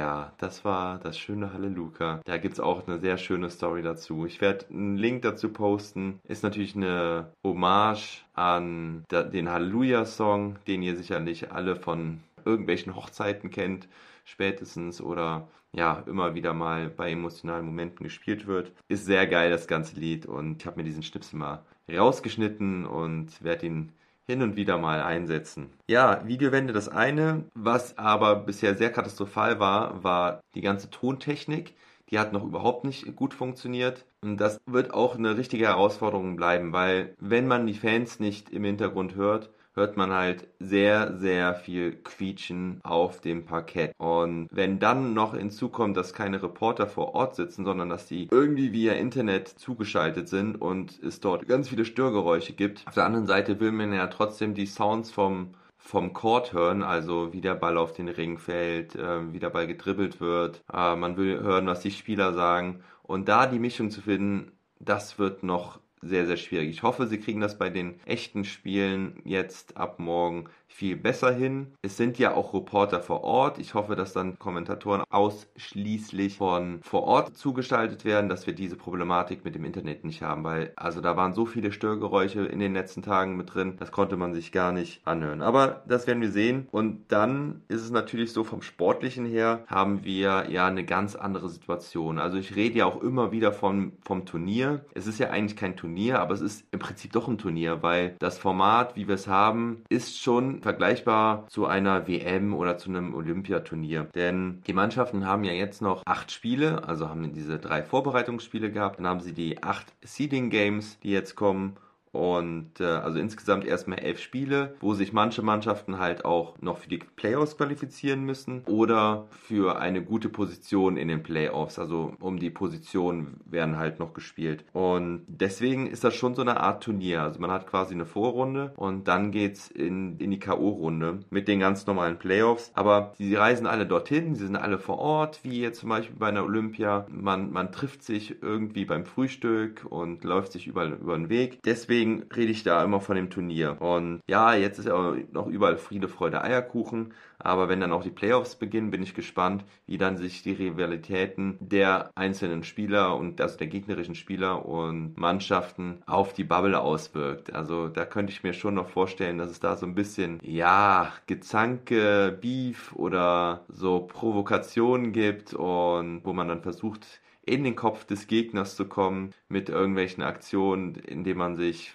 Ja, 0.00 0.32
das 0.38 0.64
war 0.64 0.98
das 0.98 1.18
schöne 1.18 1.52
Halleluja. 1.52 2.22
Da 2.24 2.38
gibt 2.38 2.54
es 2.54 2.60
auch 2.60 2.88
eine 2.88 2.98
sehr 3.00 3.18
schöne 3.18 3.50
Story 3.50 3.82
dazu. 3.82 4.24
Ich 4.24 4.40
werde 4.40 4.64
einen 4.70 4.96
Link 4.96 5.20
dazu 5.20 5.50
posten. 5.52 6.20
Ist 6.24 6.42
natürlich 6.42 6.74
eine 6.74 7.34
Hommage 7.44 8.24
an 8.32 9.04
den 9.10 9.50
Halleluja-Song, 9.50 10.56
den 10.66 10.82
ihr 10.82 10.96
sicherlich 10.96 11.52
alle 11.52 11.76
von 11.76 12.20
irgendwelchen 12.46 12.96
Hochzeiten 12.96 13.50
kennt 13.50 13.88
spätestens 14.24 15.02
oder 15.02 15.48
ja, 15.74 16.02
immer 16.06 16.34
wieder 16.34 16.54
mal 16.54 16.88
bei 16.88 17.10
emotionalen 17.10 17.66
Momenten 17.66 18.02
gespielt 18.02 18.46
wird. 18.46 18.72
Ist 18.88 19.04
sehr 19.04 19.26
geil, 19.26 19.50
das 19.50 19.66
ganze 19.66 20.00
Lied. 20.00 20.24
Und 20.24 20.62
ich 20.62 20.66
habe 20.66 20.78
mir 20.78 20.84
diesen 20.84 21.02
Schnipsel 21.02 21.38
mal 21.38 21.62
rausgeschnitten 21.92 22.86
und 22.86 23.44
werde 23.44 23.66
ihn 23.66 23.92
hin 24.30 24.42
und 24.42 24.56
wieder 24.56 24.78
mal 24.78 25.02
einsetzen. 25.02 25.70
Ja, 25.88 26.26
Videowände 26.26 26.72
das 26.72 26.88
eine. 26.88 27.44
Was 27.54 27.98
aber 27.98 28.36
bisher 28.36 28.74
sehr 28.74 28.90
katastrophal 28.90 29.60
war, 29.60 30.02
war 30.02 30.40
die 30.54 30.60
ganze 30.60 30.90
Tontechnik. 30.90 31.74
Die 32.10 32.18
hat 32.18 32.32
noch 32.32 32.44
überhaupt 32.44 32.84
nicht 32.84 33.14
gut 33.14 33.34
funktioniert. 33.34 34.04
Und 34.22 34.38
das 34.38 34.60
wird 34.66 34.92
auch 34.92 35.16
eine 35.16 35.36
richtige 35.36 35.66
Herausforderung 35.66 36.36
bleiben, 36.36 36.72
weil 36.72 37.14
wenn 37.18 37.46
man 37.46 37.66
die 37.66 37.74
Fans 37.74 38.20
nicht 38.20 38.50
im 38.50 38.64
Hintergrund 38.64 39.14
hört, 39.14 39.50
hört 39.74 39.96
man 39.96 40.12
halt 40.12 40.48
sehr, 40.58 41.16
sehr 41.18 41.54
viel 41.54 41.92
Quietschen 41.92 42.80
auf 42.82 43.20
dem 43.20 43.44
Parkett. 43.44 43.92
Und 43.98 44.48
wenn 44.50 44.78
dann 44.78 45.14
noch 45.14 45.34
hinzukommt, 45.34 45.96
dass 45.96 46.12
keine 46.12 46.42
Reporter 46.42 46.86
vor 46.86 47.14
Ort 47.14 47.36
sitzen, 47.36 47.64
sondern 47.64 47.88
dass 47.88 48.06
die 48.06 48.28
irgendwie 48.30 48.72
via 48.72 48.94
Internet 48.94 49.48
zugeschaltet 49.48 50.28
sind 50.28 50.60
und 50.60 51.00
es 51.02 51.20
dort 51.20 51.46
ganz 51.46 51.68
viele 51.68 51.84
Störgeräusche 51.84 52.52
gibt. 52.52 52.86
Auf 52.86 52.94
der 52.94 53.06
anderen 53.06 53.26
Seite 53.26 53.60
will 53.60 53.72
man 53.72 53.92
ja 53.92 54.06
trotzdem 54.08 54.54
die 54.54 54.66
Sounds 54.66 55.10
vom 55.10 55.54
vom 55.82 56.12
Court 56.12 56.52
hören, 56.52 56.82
also 56.82 57.32
wie 57.32 57.40
der 57.40 57.54
Ball 57.54 57.78
auf 57.78 57.94
den 57.94 58.08
Ring 58.08 58.38
fällt, 58.38 58.94
äh, 58.94 59.32
wie 59.32 59.38
der 59.38 59.48
Ball 59.48 59.66
gedribbelt 59.66 60.20
wird. 60.20 60.62
Äh, 60.72 60.94
man 60.94 61.16
will 61.16 61.40
hören, 61.40 61.66
was 61.66 61.80
die 61.80 61.90
Spieler 61.90 62.34
sagen. 62.34 62.84
Und 63.02 63.28
da 63.28 63.46
die 63.46 63.58
Mischung 63.58 63.90
zu 63.90 64.02
finden, 64.02 64.52
das 64.78 65.18
wird 65.18 65.42
noch 65.42 65.80
sehr, 66.02 66.26
sehr 66.26 66.36
schwierig. 66.36 66.70
Ich 66.70 66.82
hoffe, 66.82 67.06
sie 67.06 67.18
kriegen 67.20 67.40
das 67.40 67.58
bei 67.58 67.70
den 67.70 68.00
echten 68.06 68.44
Spielen 68.44 69.20
jetzt 69.24 69.76
ab 69.76 69.98
morgen 69.98 70.48
viel 70.70 70.96
besser 70.96 71.32
hin. 71.34 71.74
Es 71.82 71.96
sind 71.96 72.18
ja 72.18 72.34
auch 72.34 72.54
Reporter 72.54 73.00
vor 73.00 73.22
Ort. 73.22 73.58
Ich 73.58 73.74
hoffe, 73.74 73.96
dass 73.96 74.12
dann 74.12 74.38
Kommentatoren 74.38 75.02
ausschließlich 75.10 76.38
von 76.38 76.80
vor 76.82 77.02
Ort 77.02 77.36
zugestaltet 77.36 78.04
werden, 78.04 78.30
dass 78.30 78.46
wir 78.46 78.54
diese 78.54 78.76
Problematik 78.76 79.44
mit 79.44 79.54
dem 79.54 79.64
Internet 79.64 80.04
nicht 80.04 80.22
haben, 80.22 80.44
weil 80.44 80.72
also 80.76 81.00
da 81.00 81.16
waren 81.16 81.34
so 81.34 81.44
viele 81.44 81.72
Störgeräusche 81.72 82.46
in 82.46 82.60
den 82.60 82.72
letzten 82.72 83.02
Tagen 83.02 83.36
mit 83.36 83.52
drin, 83.52 83.76
das 83.78 83.92
konnte 83.92 84.16
man 84.16 84.32
sich 84.32 84.52
gar 84.52 84.72
nicht 84.72 85.06
anhören. 85.06 85.42
Aber 85.42 85.82
das 85.86 86.06
werden 86.06 86.22
wir 86.22 86.30
sehen. 86.30 86.68
Und 86.70 87.12
dann 87.12 87.62
ist 87.68 87.82
es 87.82 87.90
natürlich 87.90 88.32
so 88.32 88.44
vom 88.44 88.62
Sportlichen 88.62 89.26
her 89.26 89.64
haben 89.66 90.04
wir 90.04 90.46
ja 90.48 90.66
eine 90.66 90.84
ganz 90.84 91.16
andere 91.16 91.48
Situation. 91.48 92.18
Also 92.18 92.38
ich 92.38 92.54
rede 92.54 92.78
ja 92.78 92.86
auch 92.86 93.02
immer 93.02 93.32
wieder 93.32 93.52
vom, 93.52 93.92
vom 94.02 94.24
Turnier. 94.24 94.84
Es 94.94 95.06
ist 95.06 95.18
ja 95.18 95.30
eigentlich 95.30 95.56
kein 95.56 95.76
Turnier, 95.76 96.20
aber 96.20 96.34
es 96.34 96.40
ist 96.40 96.64
im 96.70 96.78
Prinzip 96.78 97.12
doch 97.12 97.28
ein 97.28 97.38
Turnier, 97.38 97.82
weil 97.82 98.16
das 98.20 98.38
Format, 98.38 98.96
wie 98.96 99.08
wir 99.08 99.16
es 99.16 99.26
haben, 99.26 99.82
ist 99.88 100.20
schon 100.20 100.59
vergleichbar 100.60 101.46
zu 101.48 101.66
einer 101.66 102.06
WM 102.08 102.54
oder 102.54 102.76
zu 102.78 102.90
einem 102.90 103.14
Olympiaturnier. 103.14 104.08
Denn 104.14 104.62
die 104.66 104.72
Mannschaften 104.72 105.26
haben 105.26 105.44
ja 105.44 105.52
jetzt 105.52 105.82
noch 105.82 106.02
acht 106.06 106.30
Spiele, 106.30 106.86
also 106.88 107.08
haben 107.08 107.32
diese 107.32 107.58
drei 107.58 107.82
Vorbereitungsspiele 107.82 108.70
gehabt. 108.70 108.98
Dann 108.98 109.06
haben 109.06 109.20
sie 109.20 109.32
die 109.32 109.62
acht 109.62 109.86
Seeding 110.02 110.50
Games, 110.50 110.98
die 111.00 111.10
jetzt 111.10 111.34
kommen. 111.34 111.76
Und 112.12 112.80
äh, 112.80 112.84
also 112.84 113.18
insgesamt 113.18 113.64
erstmal 113.64 114.00
elf 114.00 114.20
Spiele, 114.20 114.74
wo 114.80 114.94
sich 114.94 115.12
manche 115.12 115.42
Mannschaften 115.42 115.98
halt 115.98 116.24
auch 116.24 116.60
noch 116.60 116.78
für 116.78 116.88
die 116.88 116.98
Playoffs 116.98 117.56
qualifizieren 117.56 118.24
müssen 118.24 118.62
oder 118.66 119.26
für 119.30 119.78
eine 119.78 120.02
gute 120.02 120.28
Position 120.28 120.96
in 120.96 121.08
den 121.08 121.22
Playoffs. 121.22 121.78
Also 121.78 122.14
um 122.20 122.38
die 122.38 122.50
Position 122.50 123.40
werden 123.44 123.76
halt 123.76 124.00
noch 124.00 124.12
gespielt. 124.12 124.64
Und 124.72 125.22
deswegen 125.28 125.86
ist 125.86 126.02
das 126.02 126.14
schon 126.14 126.34
so 126.34 126.42
eine 126.42 126.60
Art 126.60 126.82
Turnier. 126.82 127.22
Also 127.22 127.40
man 127.40 127.50
hat 127.50 127.66
quasi 127.66 127.94
eine 127.94 128.06
Vorrunde 128.06 128.72
und 128.76 129.06
dann 129.06 129.30
geht's 129.30 129.68
in, 129.68 130.18
in 130.18 130.30
die 130.30 130.40
K.O.-Runde 130.40 131.20
mit 131.30 131.46
den 131.46 131.60
ganz 131.60 131.86
normalen 131.86 132.18
Playoffs. 132.18 132.72
Aber 132.74 133.12
sie 133.18 133.34
reisen 133.36 133.66
alle 133.66 133.86
dorthin, 133.86 134.34
sie 134.34 134.46
sind 134.46 134.56
alle 134.56 134.78
vor 134.78 134.98
Ort, 134.98 135.40
wie 135.44 135.60
jetzt 135.60 135.80
zum 135.80 135.90
Beispiel 135.90 136.16
bei 136.18 136.28
einer 136.28 136.44
Olympia. 136.44 137.06
Man, 137.08 137.52
man 137.52 137.70
trifft 137.70 138.02
sich 138.02 138.42
irgendwie 138.42 138.84
beim 138.84 139.04
Frühstück 139.04 139.86
und 139.88 140.24
läuft 140.24 140.52
sich 140.52 140.66
überall 140.66 140.92
über 140.92 141.16
den 141.16 141.28
Weg. 141.28 141.62
Deswegen 141.64 141.99
deswegen 142.00 142.24
rede 142.34 142.52
ich 142.52 142.62
da 142.62 142.82
immer 142.82 143.00
von 143.00 143.16
dem 143.16 143.30
Turnier. 143.30 143.80
Und 143.80 144.20
ja, 144.26 144.54
jetzt 144.54 144.78
ist 144.78 144.86
ja 144.86 145.14
noch 145.32 145.46
überall 145.46 145.76
Friede, 145.76 146.08
Freude, 146.08 146.42
Eierkuchen. 146.42 147.12
Aber 147.38 147.68
wenn 147.68 147.80
dann 147.80 147.92
auch 147.92 148.02
die 148.02 148.10
Playoffs 148.10 148.56
beginnen, 148.56 148.90
bin 148.90 149.02
ich 149.02 149.14
gespannt, 149.14 149.64
wie 149.86 149.98
dann 149.98 150.16
sich 150.16 150.42
die 150.42 150.52
Rivalitäten 150.52 151.56
der 151.60 152.10
einzelnen 152.14 152.64
Spieler 152.64 153.16
und 153.16 153.40
also 153.40 153.56
der 153.56 153.66
gegnerischen 153.66 154.14
Spieler 154.14 154.66
und 154.66 155.16
Mannschaften 155.16 156.02
auf 156.06 156.32
die 156.32 156.44
Bubble 156.44 156.78
auswirkt. 156.78 157.54
Also 157.54 157.88
da 157.88 158.04
könnte 158.04 158.32
ich 158.32 158.42
mir 158.42 158.52
schon 158.52 158.74
noch 158.74 158.88
vorstellen, 158.88 159.38
dass 159.38 159.50
es 159.50 159.60
da 159.60 159.76
so 159.76 159.86
ein 159.86 159.94
bisschen, 159.94 160.38
ja, 160.42 161.12
Gezanke, 161.26 162.36
Beef 162.40 162.94
oder 162.94 163.64
so 163.68 164.00
Provokationen 164.00 165.12
gibt 165.12 165.54
und 165.54 166.20
wo 166.24 166.32
man 166.32 166.48
dann 166.48 166.62
versucht, 166.62 167.06
in 167.50 167.64
den 167.64 167.76
Kopf 167.76 168.04
des 168.04 168.26
Gegners 168.26 168.76
zu 168.76 168.86
kommen 168.86 169.32
mit 169.48 169.68
irgendwelchen 169.68 170.22
Aktionen, 170.22 170.94
indem 170.94 171.38
man 171.38 171.56
sich, 171.56 171.94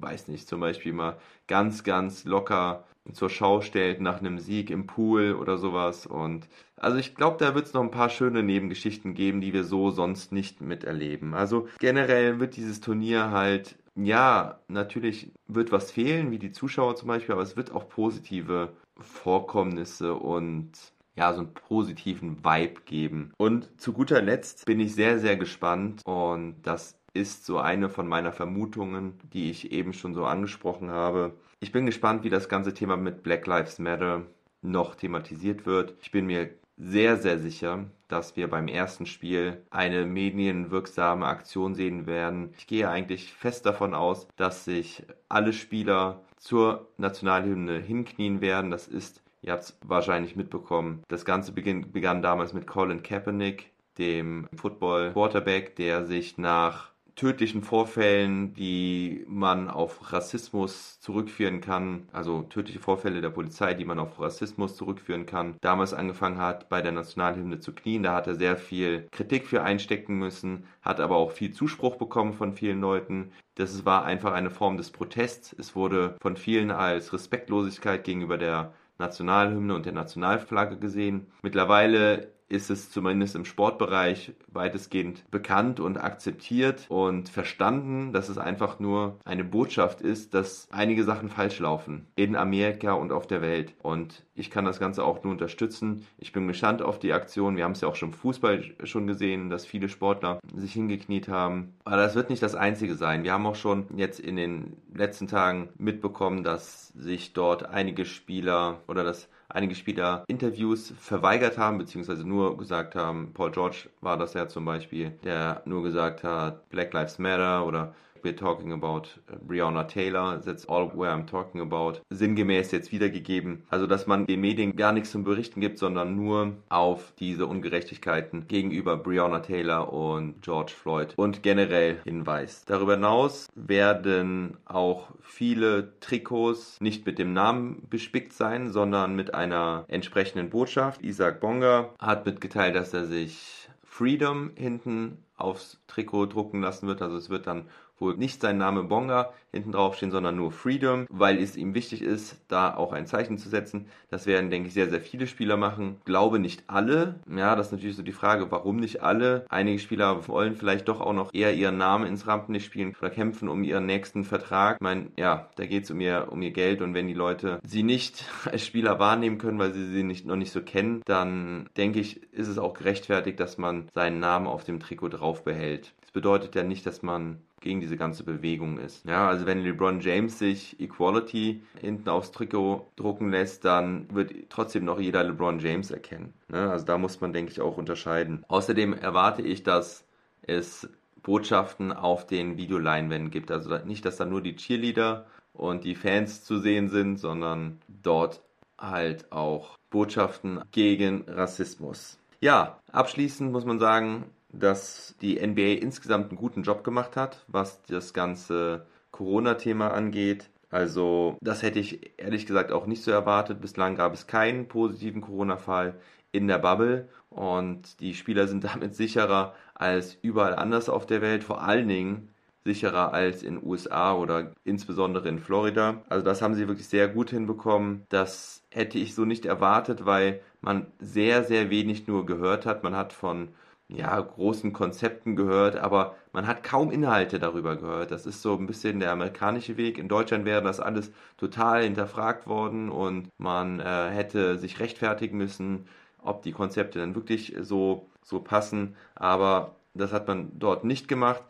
weiß 0.00 0.28
nicht, 0.28 0.48
zum 0.48 0.60
Beispiel 0.60 0.92
mal 0.92 1.16
ganz, 1.46 1.84
ganz 1.84 2.24
locker 2.24 2.84
zur 3.12 3.30
Schau 3.30 3.60
stellt 3.60 4.00
nach 4.00 4.18
einem 4.18 4.38
Sieg 4.38 4.70
im 4.70 4.86
Pool 4.86 5.34
oder 5.34 5.58
sowas. 5.58 6.06
Und 6.06 6.48
also 6.76 6.98
ich 6.98 7.14
glaube, 7.14 7.36
da 7.38 7.54
wird 7.54 7.66
es 7.66 7.72
noch 7.72 7.82
ein 7.82 7.90
paar 7.90 8.10
schöne 8.10 8.42
Nebengeschichten 8.42 9.14
geben, 9.14 9.40
die 9.40 9.52
wir 9.52 9.64
so 9.64 9.90
sonst 9.90 10.32
nicht 10.32 10.60
miterleben. 10.60 11.34
Also 11.34 11.68
generell 11.78 12.40
wird 12.40 12.56
dieses 12.56 12.80
Turnier 12.80 13.30
halt, 13.30 13.76
ja, 13.94 14.58
natürlich 14.68 15.30
wird 15.46 15.72
was 15.72 15.92
fehlen, 15.92 16.30
wie 16.30 16.38
die 16.38 16.52
Zuschauer 16.52 16.96
zum 16.96 17.08
Beispiel, 17.08 17.32
aber 17.32 17.42
es 17.42 17.56
wird 17.56 17.70
auch 17.70 17.88
positive 17.88 18.72
Vorkommnisse 18.98 20.14
und 20.14 20.72
ja, 21.16 21.32
so 21.32 21.40
einen 21.40 21.54
positiven 21.54 22.44
Vibe 22.44 22.82
geben. 22.84 23.32
Und 23.38 23.80
zu 23.80 23.92
guter 23.92 24.22
Letzt 24.22 24.66
bin 24.66 24.80
ich 24.80 24.94
sehr, 24.94 25.18
sehr 25.18 25.36
gespannt 25.36 26.02
und 26.04 26.56
das 26.62 26.98
ist 27.14 27.46
so 27.46 27.58
eine 27.58 27.88
von 27.88 28.06
meiner 28.06 28.32
Vermutungen, 28.32 29.14
die 29.32 29.50
ich 29.50 29.72
eben 29.72 29.92
schon 29.94 30.14
so 30.14 30.26
angesprochen 30.26 30.90
habe. 30.90 31.32
Ich 31.60 31.72
bin 31.72 31.86
gespannt, 31.86 32.22
wie 32.24 32.30
das 32.30 32.48
ganze 32.48 32.74
Thema 32.74 32.96
mit 32.96 33.22
Black 33.22 33.46
Lives 33.46 33.78
Matter 33.78 34.26
noch 34.60 34.94
thematisiert 34.94 35.64
wird. 35.64 35.94
Ich 36.02 36.10
bin 36.10 36.26
mir 36.26 36.50
sehr, 36.76 37.16
sehr 37.16 37.38
sicher, 37.38 37.86
dass 38.08 38.36
wir 38.36 38.48
beim 38.48 38.68
ersten 38.68 39.06
Spiel 39.06 39.62
eine 39.70 40.04
medienwirksame 40.04 41.26
Aktion 41.26 41.74
sehen 41.74 42.06
werden. 42.06 42.52
Ich 42.58 42.66
gehe 42.66 42.90
eigentlich 42.90 43.32
fest 43.32 43.64
davon 43.64 43.94
aus, 43.94 44.28
dass 44.36 44.66
sich 44.66 45.02
alle 45.30 45.54
Spieler 45.54 46.22
zur 46.36 46.88
Nationalhymne 46.98 47.78
hinknien 47.78 48.42
werden. 48.42 48.70
Das 48.70 48.86
ist 48.88 49.22
Ihr 49.46 49.52
habt 49.52 49.62
es 49.62 49.78
wahrscheinlich 49.84 50.34
mitbekommen. 50.34 51.04
Das 51.08 51.24
Ganze 51.24 51.52
beginn, 51.52 51.92
begann 51.92 52.20
damals 52.20 52.52
mit 52.52 52.66
Colin 52.66 53.04
Kaepernick, 53.04 53.70
dem 53.96 54.48
Football 54.54 55.12
Quarterback, 55.12 55.76
der 55.76 56.04
sich 56.04 56.36
nach 56.36 56.90
tödlichen 57.14 57.62
Vorfällen, 57.62 58.52
die 58.54 59.24
man 59.26 59.70
auf 59.70 60.12
Rassismus 60.12 61.00
zurückführen 61.00 61.62
kann, 61.62 62.08
also 62.12 62.42
tödliche 62.42 62.80
Vorfälle 62.80 63.22
der 63.22 63.30
Polizei, 63.30 63.72
die 63.72 63.86
man 63.86 63.98
auf 63.98 64.20
Rassismus 64.20 64.76
zurückführen 64.76 65.24
kann, 65.24 65.56
damals 65.62 65.94
angefangen 65.94 66.38
hat, 66.38 66.68
bei 66.68 66.82
der 66.82 66.92
Nationalhymne 66.92 67.58
zu 67.58 67.72
knien. 67.72 68.02
Da 68.02 68.14
hat 68.14 68.26
er 68.26 68.34
sehr 68.34 68.56
viel 68.56 69.08
Kritik 69.12 69.46
für 69.46 69.62
einstecken 69.62 70.18
müssen, 70.18 70.66
hat 70.82 71.00
aber 71.00 71.16
auch 71.16 71.30
viel 71.30 71.52
Zuspruch 71.52 71.96
bekommen 71.96 72.34
von 72.34 72.52
vielen 72.52 72.80
Leuten. 72.80 73.32
Das 73.54 73.86
war 73.86 74.04
einfach 74.04 74.34
eine 74.34 74.50
Form 74.50 74.76
des 74.76 74.90
Protests. 74.90 75.54
Es 75.58 75.74
wurde 75.74 76.16
von 76.20 76.36
vielen 76.36 76.70
als 76.70 77.14
Respektlosigkeit 77.14 78.04
gegenüber 78.04 78.36
der 78.36 78.74
Nationalhymne 78.98 79.74
und 79.74 79.86
der 79.86 79.92
Nationalflagge 79.92 80.78
gesehen. 80.78 81.26
Mittlerweile 81.42 82.32
ist 82.48 82.70
es 82.70 82.90
zumindest 82.90 83.34
im 83.34 83.44
Sportbereich 83.44 84.32
weitestgehend 84.48 85.28
bekannt 85.30 85.80
und 85.80 85.98
akzeptiert 85.98 86.86
und 86.88 87.28
verstanden, 87.28 88.12
dass 88.12 88.28
es 88.28 88.38
einfach 88.38 88.78
nur 88.78 89.18
eine 89.24 89.44
Botschaft 89.44 90.00
ist, 90.00 90.34
dass 90.34 90.68
einige 90.70 91.04
Sachen 91.04 91.28
falsch 91.28 91.58
laufen 91.58 92.06
in 92.14 92.36
Amerika 92.36 92.92
und 92.92 93.12
auf 93.12 93.26
der 93.26 93.42
Welt. 93.42 93.74
Und 93.82 94.24
ich 94.34 94.50
kann 94.50 94.64
das 94.64 94.78
Ganze 94.78 95.04
auch 95.04 95.24
nur 95.24 95.32
unterstützen. 95.32 96.06
Ich 96.18 96.32
bin 96.32 96.46
gespannt 96.46 96.82
auf 96.82 96.98
die 96.98 97.12
Aktion. 97.12 97.56
Wir 97.56 97.64
haben 97.64 97.72
es 97.72 97.80
ja 97.80 97.88
auch 97.88 97.96
schon 97.96 98.10
im 98.10 98.14
Fußball 98.14 98.62
schon 98.84 99.06
gesehen, 99.06 99.50
dass 99.50 99.66
viele 99.66 99.88
Sportler 99.88 100.38
sich 100.54 100.72
hingekniet 100.72 101.28
haben. 101.28 101.74
Aber 101.84 101.96
das 101.96 102.14
wird 102.14 102.30
nicht 102.30 102.42
das 102.42 102.54
Einzige 102.54 102.94
sein. 102.94 103.24
Wir 103.24 103.32
haben 103.32 103.46
auch 103.46 103.56
schon 103.56 103.86
jetzt 103.96 104.20
in 104.20 104.36
den 104.36 104.76
letzten 104.94 105.26
Tagen 105.26 105.68
mitbekommen, 105.78 106.44
dass 106.44 106.88
sich 106.88 107.32
dort 107.32 107.66
einige 107.68 108.04
Spieler 108.04 108.82
oder 108.86 109.04
dass 109.04 109.28
einige 109.48 109.74
Spieler 109.74 110.24
Interviews 110.28 110.92
verweigert 110.98 111.58
haben, 111.58 111.78
beziehungsweise 111.78 112.26
nur 112.26 112.56
gesagt 112.56 112.94
haben, 112.94 113.32
Paul 113.32 113.50
George 113.50 113.88
war 114.00 114.16
das 114.16 114.34
ja 114.34 114.48
zum 114.48 114.64
Beispiel, 114.64 115.10
der 115.24 115.62
nur 115.64 115.82
gesagt 115.82 116.24
hat, 116.24 116.68
Black 116.70 116.92
Lives 116.92 117.18
Matter 117.18 117.66
oder 117.66 117.94
we're 118.26 118.36
talking 118.36 118.72
about 118.72 119.08
Breonna 119.46 119.84
Taylor, 119.84 120.40
that's 120.44 120.66
all 120.66 120.88
where 120.88 121.12
I'm 121.12 121.26
talking 121.26 121.60
about, 121.60 122.00
sinngemäß 122.10 122.72
jetzt 122.72 122.90
wiedergegeben. 122.90 123.62
Also, 123.70 123.86
dass 123.86 124.06
man 124.06 124.26
den 124.26 124.40
Medien 124.40 124.74
gar 124.74 124.92
nichts 124.92 125.12
zum 125.12 125.22
Berichten 125.22 125.60
gibt, 125.60 125.78
sondern 125.78 126.16
nur 126.16 126.54
auf 126.68 127.12
diese 127.18 127.46
Ungerechtigkeiten 127.46 128.48
gegenüber 128.48 128.96
Breonna 128.96 129.38
Taylor 129.40 129.92
und 129.92 130.42
George 130.42 130.72
Floyd 130.76 131.14
und 131.16 131.44
generell 131.44 131.98
hinweist. 132.04 132.68
Darüber 132.68 132.94
hinaus 132.94 133.46
werden 133.54 134.56
auch 134.64 135.12
viele 135.20 135.92
Trikots 136.00 136.80
nicht 136.80 137.06
mit 137.06 137.20
dem 137.20 137.32
Namen 137.32 137.86
bespickt 137.88 138.32
sein, 138.32 138.70
sondern 138.70 139.14
mit 139.14 139.34
einer 139.34 139.84
entsprechenden 139.86 140.50
Botschaft. 140.50 141.02
Isaac 141.02 141.40
Bonga 141.40 141.90
hat 142.00 142.26
mitgeteilt, 142.26 142.74
dass 142.74 142.92
er 142.92 143.04
sich 143.04 143.68
Freedom 143.84 144.50
hinten 144.56 145.18
aufs 145.36 145.78
Trikot 145.86 146.26
drucken 146.26 146.60
lassen 146.62 146.86
wird. 146.86 147.02
Also 147.02 147.16
es 147.16 147.30
wird 147.30 147.46
dann 147.46 147.66
wohl 147.98 148.16
nicht 148.16 148.40
sein 148.40 148.58
Name 148.58 148.84
Bonga 148.84 149.32
hinten 149.56 149.72
drauf 149.72 149.96
stehen, 149.96 150.10
sondern 150.10 150.36
nur 150.36 150.52
Freedom, 150.52 151.06
weil 151.08 151.38
es 151.38 151.56
ihm 151.56 151.74
wichtig 151.74 152.02
ist, 152.02 152.36
da 152.48 152.74
auch 152.74 152.92
ein 152.92 153.06
Zeichen 153.06 153.38
zu 153.38 153.48
setzen. 153.48 153.86
Das 154.10 154.26
werden, 154.26 154.50
denke 154.50 154.68
ich, 154.68 154.74
sehr, 154.74 154.90
sehr 154.90 155.00
viele 155.00 155.26
Spieler 155.26 155.56
machen. 155.56 155.96
Glaube 156.04 156.38
nicht 156.38 156.64
alle. 156.68 157.16
Ja, 157.28 157.56
das 157.56 157.66
ist 157.66 157.72
natürlich 157.72 157.96
so 157.96 158.02
die 158.02 158.12
Frage, 158.12 158.50
warum 158.50 158.76
nicht 158.76 159.02
alle? 159.02 159.46
Einige 159.48 159.78
Spieler 159.78 160.28
wollen 160.28 160.56
vielleicht 160.56 160.88
doch 160.88 161.00
auch 161.00 161.12
noch 161.12 161.32
eher 161.32 161.54
ihren 161.54 161.78
Namen 161.78 162.06
ins 162.06 162.26
Rampenlicht 162.26 162.66
spielen 162.66 162.94
oder 163.00 163.10
kämpfen 163.10 163.48
um 163.48 163.64
ihren 163.64 163.86
nächsten 163.86 164.24
Vertrag. 164.24 164.76
Ich 164.76 164.82
meine, 164.82 165.10
ja, 165.16 165.48
da 165.56 165.66
geht 165.66 165.84
es 165.84 165.90
um 165.90 166.00
ihr, 166.00 166.28
um 166.30 166.42
ihr 166.42 166.52
Geld 166.52 166.82
und 166.82 166.94
wenn 166.94 167.08
die 167.08 167.14
Leute 167.14 167.58
sie 167.66 167.82
nicht 167.82 168.24
als 168.44 168.64
Spieler 168.64 168.98
wahrnehmen 168.98 169.38
können, 169.38 169.58
weil 169.58 169.72
sie 169.72 169.86
sie 169.86 170.02
nicht, 170.02 170.26
noch 170.26 170.36
nicht 170.36 170.52
so 170.52 170.60
kennen, 170.60 171.02
dann 171.06 171.68
denke 171.76 172.00
ich, 172.00 172.22
ist 172.32 172.48
es 172.48 172.58
auch 172.58 172.74
gerechtfertigt, 172.74 173.40
dass 173.40 173.58
man 173.58 173.88
seinen 173.94 174.20
Namen 174.20 174.46
auf 174.46 174.64
dem 174.64 174.80
Trikot 174.80 175.08
drauf 175.08 175.44
behält. 175.44 175.94
Das 176.02 176.10
bedeutet 176.10 176.54
ja 176.54 176.62
nicht, 176.62 176.84
dass 176.86 177.02
man 177.02 177.40
gegen 177.66 177.80
diese 177.80 177.96
ganze 177.96 178.22
Bewegung 178.22 178.78
ist. 178.78 179.04
Ja, 179.06 179.28
also 179.28 179.44
wenn 179.44 179.64
LeBron 179.64 179.98
James 179.98 180.38
sich 180.38 180.78
Equality 180.78 181.62
hinten 181.80 182.08
aufs 182.08 182.30
Trikot 182.30 182.86
drucken 182.94 183.30
lässt, 183.30 183.64
dann 183.64 184.06
wird 184.14 184.32
trotzdem 184.50 184.84
noch 184.84 185.00
jeder 185.00 185.24
LeBron 185.24 185.58
James 185.58 185.90
erkennen. 185.90 186.32
Ne? 186.46 186.70
Also 186.70 186.86
da 186.86 186.96
muss 186.96 187.20
man, 187.20 187.32
denke 187.32 187.50
ich, 187.50 187.60
auch 187.60 187.76
unterscheiden. 187.76 188.44
Außerdem 188.46 188.92
erwarte 188.92 189.42
ich, 189.42 189.64
dass 189.64 190.04
es 190.42 190.88
Botschaften 191.24 191.92
auf 191.92 192.24
den 192.24 192.56
Videoleinwänden 192.56 193.32
gibt. 193.32 193.50
Also 193.50 193.76
nicht, 193.78 194.04
dass 194.04 194.16
da 194.16 194.24
nur 194.24 194.42
die 194.42 194.54
Cheerleader 194.54 195.26
und 195.52 195.82
die 195.82 195.96
Fans 195.96 196.44
zu 196.44 196.60
sehen 196.60 196.88
sind, 196.88 197.18
sondern 197.18 197.80
dort 197.88 198.42
halt 198.78 199.32
auch 199.32 199.76
Botschaften 199.90 200.60
gegen 200.70 201.24
Rassismus. 201.26 202.20
Ja, 202.40 202.78
abschließend 202.92 203.50
muss 203.50 203.64
man 203.64 203.80
sagen, 203.80 204.26
dass 204.58 205.14
die 205.20 205.44
NBA 205.44 205.82
insgesamt 205.82 206.30
einen 206.30 206.38
guten 206.38 206.62
Job 206.62 206.84
gemacht 206.84 207.16
hat, 207.16 207.44
was 207.48 207.82
das 207.82 208.12
ganze 208.12 208.86
Corona-Thema 209.10 209.92
angeht. 209.92 210.50
Also 210.70 211.36
das 211.40 211.62
hätte 211.62 211.78
ich 211.78 212.18
ehrlich 212.18 212.46
gesagt 212.46 212.72
auch 212.72 212.86
nicht 212.86 213.02
so 213.02 213.10
erwartet. 213.10 213.60
Bislang 213.60 213.96
gab 213.96 214.12
es 214.14 214.26
keinen 214.26 214.68
positiven 214.68 215.20
Corona-Fall 215.20 215.94
in 216.32 216.48
der 216.48 216.58
Bubble 216.58 217.08
und 217.30 218.00
die 218.00 218.14
Spieler 218.14 218.46
sind 218.48 218.64
damit 218.74 218.94
sicherer 218.94 219.54
als 219.74 220.18
überall 220.22 220.54
anders 220.54 220.88
auf 220.88 221.06
der 221.06 221.22
Welt, 221.22 221.44
vor 221.44 221.62
allen 221.62 221.88
Dingen 221.88 222.28
sicherer 222.64 223.14
als 223.14 223.44
in 223.44 223.62
USA 223.62 224.14
oder 224.14 224.52
insbesondere 224.64 225.28
in 225.28 225.38
Florida. 225.38 226.02
Also 226.08 226.24
das 226.24 226.42
haben 226.42 226.54
sie 226.54 226.66
wirklich 226.66 226.88
sehr 226.88 227.06
gut 227.08 227.30
hinbekommen. 227.30 228.04
Das 228.08 228.64
hätte 228.70 228.98
ich 228.98 229.14
so 229.14 229.24
nicht 229.24 229.46
erwartet, 229.46 230.04
weil 230.04 230.40
man 230.60 230.88
sehr, 230.98 231.44
sehr 231.44 231.70
wenig 231.70 232.08
nur 232.08 232.26
gehört 232.26 232.66
hat. 232.66 232.82
Man 232.82 232.96
hat 232.96 233.12
von 233.12 233.48
ja, 233.88 234.18
großen 234.20 234.72
Konzepten 234.72 235.36
gehört, 235.36 235.76
aber 235.76 236.16
man 236.32 236.46
hat 236.46 236.64
kaum 236.64 236.90
Inhalte 236.90 237.38
darüber 237.38 237.76
gehört. 237.76 238.10
Das 238.10 238.26
ist 238.26 238.42
so 238.42 238.54
ein 238.56 238.66
bisschen 238.66 238.98
der 239.00 239.12
amerikanische 239.12 239.76
Weg. 239.76 239.98
In 239.98 240.08
Deutschland 240.08 240.44
wäre 240.44 240.62
das 240.62 240.80
alles 240.80 241.12
total 241.36 241.84
hinterfragt 241.84 242.46
worden 242.46 242.90
und 242.90 243.28
man 243.38 243.80
äh, 243.80 244.10
hätte 244.10 244.58
sich 244.58 244.80
rechtfertigen 244.80 245.38
müssen, 245.38 245.86
ob 246.20 246.42
die 246.42 246.52
Konzepte 246.52 246.98
dann 246.98 247.14
wirklich 247.14 247.54
so, 247.60 248.10
so 248.22 248.40
passen. 248.40 248.96
Aber 249.14 249.76
das 249.94 250.12
hat 250.12 250.26
man 250.26 250.58
dort 250.58 250.84
nicht 250.84 251.06
gemacht. 251.08 251.42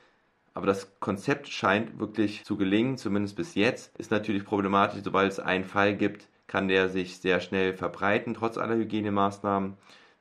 Aber 0.54 0.66
das 0.66 0.98
Konzept 1.00 1.48
scheint 1.48 1.98
wirklich 1.98 2.44
zu 2.44 2.56
gelingen, 2.56 2.96
zumindest 2.96 3.36
bis 3.36 3.54
jetzt. 3.54 3.94
Ist 3.98 4.10
natürlich 4.10 4.44
problematisch, 4.44 5.02
sobald 5.04 5.30
es 5.32 5.40
einen 5.40 5.64
Fall 5.64 5.94
gibt, 5.96 6.28
kann 6.46 6.68
der 6.68 6.88
sich 6.88 7.18
sehr 7.18 7.40
schnell 7.40 7.74
verbreiten, 7.74 8.34
trotz 8.34 8.56
aller 8.56 8.76
Hygienemaßnahmen. 8.76 9.76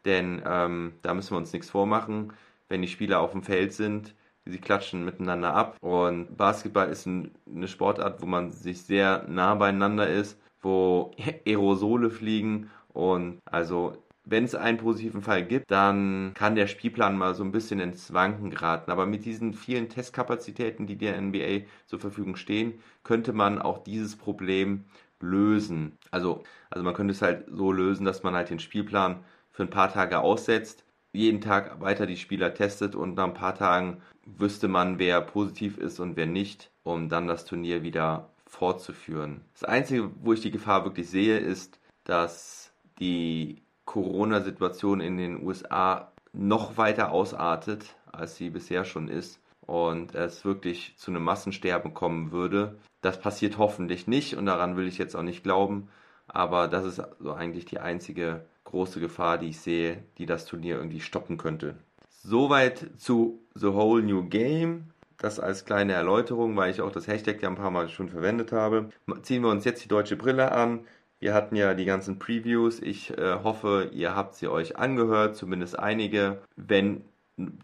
Denn 0.05 0.41
ähm, 0.45 0.93
da 1.01 1.13
müssen 1.13 1.31
wir 1.31 1.37
uns 1.37 1.53
nichts 1.53 1.69
vormachen. 1.69 2.33
Wenn 2.69 2.81
die 2.81 2.87
Spieler 2.87 3.19
auf 3.21 3.31
dem 3.31 3.43
Feld 3.43 3.73
sind, 3.73 4.15
sie 4.45 4.59
klatschen 4.59 5.03
miteinander 5.05 5.53
ab. 5.53 5.77
Und 5.81 6.37
Basketball 6.37 6.89
ist 6.89 7.05
ein, 7.05 7.31
eine 7.53 7.67
Sportart, 7.67 8.21
wo 8.21 8.25
man 8.25 8.51
sich 8.51 8.81
sehr 8.83 9.25
nah 9.27 9.55
beieinander 9.55 10.07
ist, 10.07 10.39
wo 10.61 11.11
Aerosole 11.45 12.09
fliegen. 12.09 12.69
Und 12.89 13.39
also, 13.45 13.97
wenn 14.23 14.45
es 14.45 14.55
einen 14.55 14.77
positiven 14.77 15.21
Fall 15.21 15.45
gibt, 15.45 15.69
dann 15.71 16.33
kann 16.35 16.55
der 16.55 16.67
Spielplan 16.67 17.17
mal 17.17 17.35
so 17.35 17.43
ein 17.43 17.51
bisschen 17.51 17.79
ins 17.79 18.13
Wanken 18.13 18.49
geraten. 18.51 18.91
Aber 18.91 19.05
mit 19.05 19.25
diesen 19.25 19.53
vielen 19.53 19.89
Testkapazitäten, 19.89 20.87
die 20.87 20.97
der 20.97 21.19
NBA 21.19 21.65
zur 21.87 21.99
Verfügung 21.99 22.35
stehen, 22.35 22.79
könnte 23.03 23.33
man 23.33 23.61
auch 23.61 23.79
dieses 23.83 24.15
Problem 24.15 24.85
lösen. 25.19 25.97
Also, 26.11 26.43
also 26.69 26.83
man 26.83 26.93
könnte 26.93 27.13
es 27.13 27.21
halt 27.21 27.45
so 27.51 27.71
lösen, 27.71 28.05
dass 28.05 28.23
man 28.23 28.35
halt 28.35 28.49
den 28.49 28.59
Spielplan 28.59 29.23
für 29.55 29.63
ein 29.63 29.69
paar 29.69 29.89
Tage 29.91 30.19
aussetzt, 30.19 30.83
jeden 31.13 31.39
Tag 31.39 31.79
weiter 31.79 32.05
die 32.05 32.17
Spieler 32.17 32.53
testet 32.53 32.93
und 32.93 33.15
nach 33.15 33.23
ein 33.23 33.33
paar 33.33 33.55
Tagen 33.55 34.01
wüsste 34.25 34.67
man, 34.67 34.99
wer 34.99 35.21
positiv 35.21 35.77
ist 35.77 36.01
und 36.01 36.17
wer 36.17 36.25
nicht, 36.25 36.71
um 36.83 37.07
dann 37.07 37.25
das 37.25 37.45
Turnier 37.45 37.81
wieder 37.81 38.29
fortzuführen. 38.45 39.45
Das 39.53 39.63
Einzige, 39.63 40.11
wo 40.21 40.33
ich 40.33 40.41
die 40.41 40.51
Gefahr 40.51 40.83
wirklich 40.83 41.09
sehe, 41.09 41.37
ist, 41.37 41.79
dass 42.03 42.73
die 42.99 43.61
Corona-Situation 43.85 44.99
in 44.99 45.17
den 45.17 45.41
USA 45.41 46.11
noch 46.33 46.75
weiter 46.75 47.13
ausartet, 47.13 47.95
als 48.11 48.35
sie 48.35 48.49
bisher 48.49 48.83
schon 48.83 49.07
ist 49.07 49.39
und 49.61 50.15
es 50.15 50.43
wirklich 50.43 50.95
zu 50.97 51.11
einem 51.11 51.23
Massensterben 51.23 51.93
kommen 51.93 52.33
würde. 52.33 52.77
Das 52.99 53.21
passiert 53.21 53.57
hoffentlich 53.57 54.05
nicht 54.05 54.35
und 54.35 54.47
daran 54.47 54.75
will 54.75 54.87
ich 54.87 54.97
jetzt 54.97 55.15
auch 55.15 55.23
nicht 55.23 55.43
glauben, 55.43 55.87
aber 56.27 56.67
das 56.67 56.83
ist 56.83 57.01
so 57.19 57.31
eigentlich 57.31 57.63
die 57.63 57.79
einzige 57.79 58.45
große 58.75 58.99
Gefahr, 58.99 59.37
die 59.37 59.49
ich 59.49 59.61
sehe, 59.61 60.03
die 60.17 60.25
das 60.25 60.45
Turnier 60.45 60.75
irgendwie 60.75 60.99
stoppen 60.99 61.37
könnte. 61.37 61.75
Soweit 62.09 62.87
zu 62.97 63.39
The 63.53 63.67
Whole 63.67 64.03
New 64.03 64.27
Game. 64.27 64.87
Das 65.17 65.39
als 65.39 65.63
kleine 65.63 65.93
Erläuterung, 65.93 66.57
weil 66.57 66.71
ich 66.71 66.81
auch 66.81 66.91
das 66.91 67.07
Hashtag 67.07 67.41
ja 67.41 67.47
ein 67.47 67.55
paar 67.55 67.71
Mal 67.71 67.87
schon 67.87 68.09
verwendet 68.09 68.51
habe. 68.51 68.89
Ziehen 69.21 69.43
wir 69.43 69.49
uns 69.49 69.63
jetzt 69.63 69.81
die 69.85 69.87
deutsche 69.87 70.17
Brille 70.17 70.51
an. 70.51 70.81
Wir 71.19 71.33
hatten 71.33 71.55
ja 71.55 71.73
die 71.73 71.85
ganzen 71.85 72.19
Previews. 72.19 72.81
Ich 72.81 73.17
äh, 73.17 73.35
hoffe, 73.41 73.91
ihr 73.93 74.13
habt 74.13 74.35
sie 74.35 74.49
euch 74.49 74.77
angehört, 74.77 75.37
zumindest 75.37 75.79
einige. 75.79 76.41
Wenn 76.57 77.05